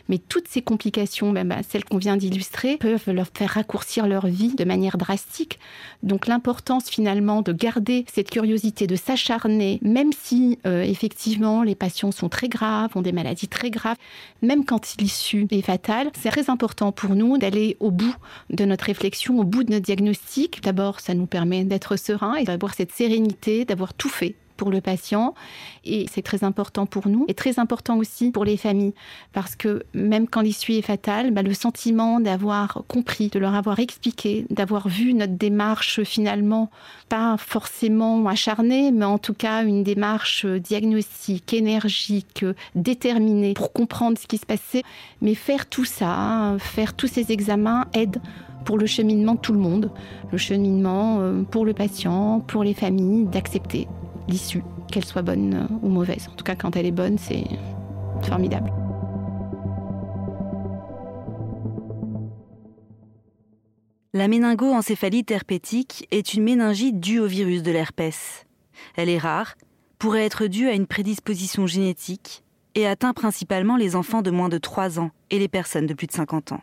Mais 0.09 0.17
toutes 0.17 0.47
ces 0.47 0.61
complications, 0.61 1.31
même 1.31 1.55
celles 1.67 1.85
qu'on 1.85 1.97
vient 1.97 2.17
d'illustrer, 2.17 2.77
peuvent 2.77 3.09
leur 3.11 3.27
faire 3.33 3.51
raccourcir 3.51 4.07
leur 4.07 4.27
vie 4.27 4.55
de 4.55 4.63
manière 4.63 4.97
drastique. 4.97 5.59
Donc 6.03 6.27
l'importance 6.27 6.89
finalement 6.89 7.41
de 7.41 7.53
garder 7.53 8.05
cette 8.11 8.29
curiosité, 8.29 8.87
de 8.87 8.95
s'acharner, 8.95 9.79
même 9.81 10.11
si 10.13 10.59
euh, 10.65 10.81
effectivement 10.81 11.63
les 11.63 11.75
patients 11.75 12.11
sont 12.11 12.29
très 12.29 12.49
graves, 12.49 12.91
ont 12.95 13.01
des 13.01 13.11
maladies 13.11 13.47
très 13.47 13.69
graves, 13.69 13.97
même 14.41 14.65
quand 14.65 14.95
l'issue 14.99 15.47
est 15.51 15.61
fatale, 15.61 16.11
c'est 16.19 16.29
très 16.29 16.49
important 16.49 16.91
pour 16.91 17.15
nous 17.15 17.37
d'aller 17.37 17.77
au 17.79 17.91
bout 17.91 18.15
de 18.49 18.65
notre 18.65 18.85
réflexion, 18.85 19.39
au 19.39 19.43
bout 19.43 19.63
de 19.63 19.71
notre 19.71 19.85
diagnostic. 19.85 20.61
D'abord, 20.63 20.99
ça 20.99 21.13
nous 21.13 21.25
permet 21.27 21.63
d'être 21.63 21.95
serein 21.95 22.35
et 22.35 22.43
d'avoir 22.43 22.73
cette 22.73 22.91
sérénité, 22.91 23.65
d'avoir 23.65 23.93
tout 23.93 24.09
fait 24.09 24.35
pour 24.61 24.69
le 24.69 24.79
patient. 24.79 25.33
Et 25.85 26.05
c'est 26.11 26.21
très 26.21 26.43
important 26.43 26.85
pour 26.85 27.07
nous 27.07 27.25
et 27.27 27.33
très 27.33 27.57
important 27.57 27.97
aussi 27.97 28.29
pour 28.29 28.45
les 28.45 28.57
familles. 28.57 28.93
Parce 29.33 29.55
que 29.55 29.81
même 29.95 30.27
quand 30.27 30.41
l'issue 30.41 30.73
est 30.73 30.83
fatale, 30.83 31.31
bah, 31.31 31.41
le 31.41 31.55
sentiment 31.55 32.19
d'avoir 32.19 32.83
compris, 32.87 33.29
de 33.29 33.39
leur 33.39 33.55
avoir 33.55 33.79
expliqué, 33.79 34.45
d'avoir 34.51 34.87
vu 34.87 35.15
notre 35.15 35.33
démarche 35.33 36.03
finalement 36.03 36.69
pas 37.09 37.37
forcément 37.37 38.27
acharnée, 38.27 38.91
mais 38.91 39.05
en 39.05 39.17
tout 39.17 39.33
cas 39.33 39.63
une 39.63 39.81
démarche 39.81 40.45
diagnostique, 40.45 41.55
énergique, 41.55 42.45
déterminée 42.75 43.55
pour 43.55 43.73
comprendre 43.73 44.19
ce 44.19 44.27
qui 44.27 44.37
se 44.37 44.45
passait. 44.45 44.83
Mais 45.23 45.33
faire 45.33 45.65
tout 45.65 45.85
ça, 45.85 46.55
faire 46.59 46.93
tous 46.93 47.07
ces 47.07 47.31
examens 47.31 47.87
aide 47.95 48.21
pour 48.65 48.77
le 48.77 48.85
cheminement 48.85 49.33
de 49.33 49.39
tout 49.39 49.53
le 49.53 49.59
monde, 49.59 49.89
le 50.31 50.37
cheminement 50.37 51.17
euh, 51.19 51.41
pour 51.41 51.65
le 51.65 51.73
patient, 51.73 52.41
pour 52.41 52.63
les 52.63 52.75
familles, 52.75 53.25
d'accepter 53.25 53.87
l'issue, 54.27 54.63
qu'elle 54.91 55.05
soit 55.05 55.21
bonne 55.21 55.67
ou 55.81 55.89
mauvaise. 55.89 56.27
En 56.31 56.35
tout 56.35 56.43
cas, 56.43 56.55
quand 56.55 56.75
elle 56.75 56.85
est 56.85 56.91
bonne, 56.91 57.17
c'est 57.17 57.45
formidable. 58.23 58.71
La 64.13 64.27
méningo-encéphalite 64.27 65.31
herpétique 65.31 66.05
est 66.11 66.33
une 66.33 66.43
méningite 66.43 66.99
due 66.99 67.19
au 67.19 67.27
virus 67.27 67.63
de 67.63 67.71
l'herpès. 67.71 68.45
Elle 68.95 69.07
est 69.07 69.17
rare, 69.17 69.55
pourrait 69.99 70.25
être 70.25 70.47
due 70.47 70.67
à 70.67 70.73
une 70.73 70.85
prédisposition 70.85 71.65
génétique 71.65 72.43
et 72.75 72.87
atteint 72.87 73.13
principalement 73.13 73.77
les 73.77 73.95
enfants 73.95 74.21
de 74.21 74.31
moins 74.31 74.49
de 74.49 74.57
3 74.57 74.99
ans 74.99 75.11
et 75.29 75.39
les 75.39 75.47
personnes 75.47 75.85
de 75.85 75.93
plus 75.93 76.07
de 76.07 76.11
50 76.11 76.51
ans. 76.51 76.61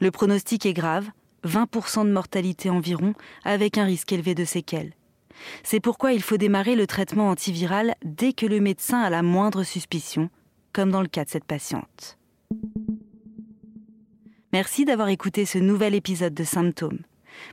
Le 0.00 0.10
pronostic 0.10 0.66
est 0.66 0.72
grave, 0.72 1.08
20% 1.44 2.04
de 2.04 2.12
mortalité 2.12 2.68
environ, 2.68 3.14
avec 3.44 3.78
un 3.78 3.84
risque 3.84 4.12
élevé 4.12 4.34
de 4.34 4.44
séquelles. 4.44 4.92
C'est 5.62 5.80
pourquoi 5.80 6.12
il 6.12 6.22
faut 6.22 6.36
démarrer 6.36 6.76
le 6.76 6.86
traitement 6.86 7.30
antiviral 7.30 7.94
dès 8.04 8.32
que 8.32 8.46
le 8.46 8.60
médecin 8.60 9.00
a 9.00 9.10
la 9.10 9.22
moindre 9.22 9.62
suspicion, 9.62 10.30
comme 10.72 10.90
dans 10.90 11.02
le 11.02 11.08
cas 11.08 11.24
de 11.24 11.30
cette 11.30 11.44
patiente. 11.44 12.18
Merci 14.52 14.84
d'avoir 14.84 15.08
écouté 15.08 15.44
ce 15.44 15.58
nouvel 15.58 15.94
épisode 15.94 16.34
de 16.34 16.44
Symptômes. 16.44 17.00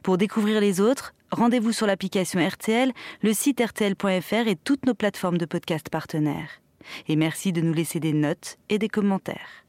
Pour 0.04 0.18
découvrir 0.18 0.62
les 0.62 0.80
autres, 0.80 1.14
rendez-vous 1.32 1.72
sur 1.72 1.88
l'application 1.88 2.46
RTL, 2.46 2.94
le 3.22 3.34
site 3.34 3.62
rtl.fr 3.62 4.48
et 4.48 4.56
toutes 4.56 4.86
nos 4.86 4.94
plateformes 4.94 5.38
de 5.38 5.46
podcast 5.46 5.90
partenaires. 5.90 6.62
Et 7.08 7.16
merci 7.16 7.52
de 7.52 7.62
nous 7.62 7.74
laisser 7.74 8.00
des 8.00 8.14
notes 8.14 8.58
et 8.70 8.78
des 8.78 8.90
commentaires. 8.90 9.66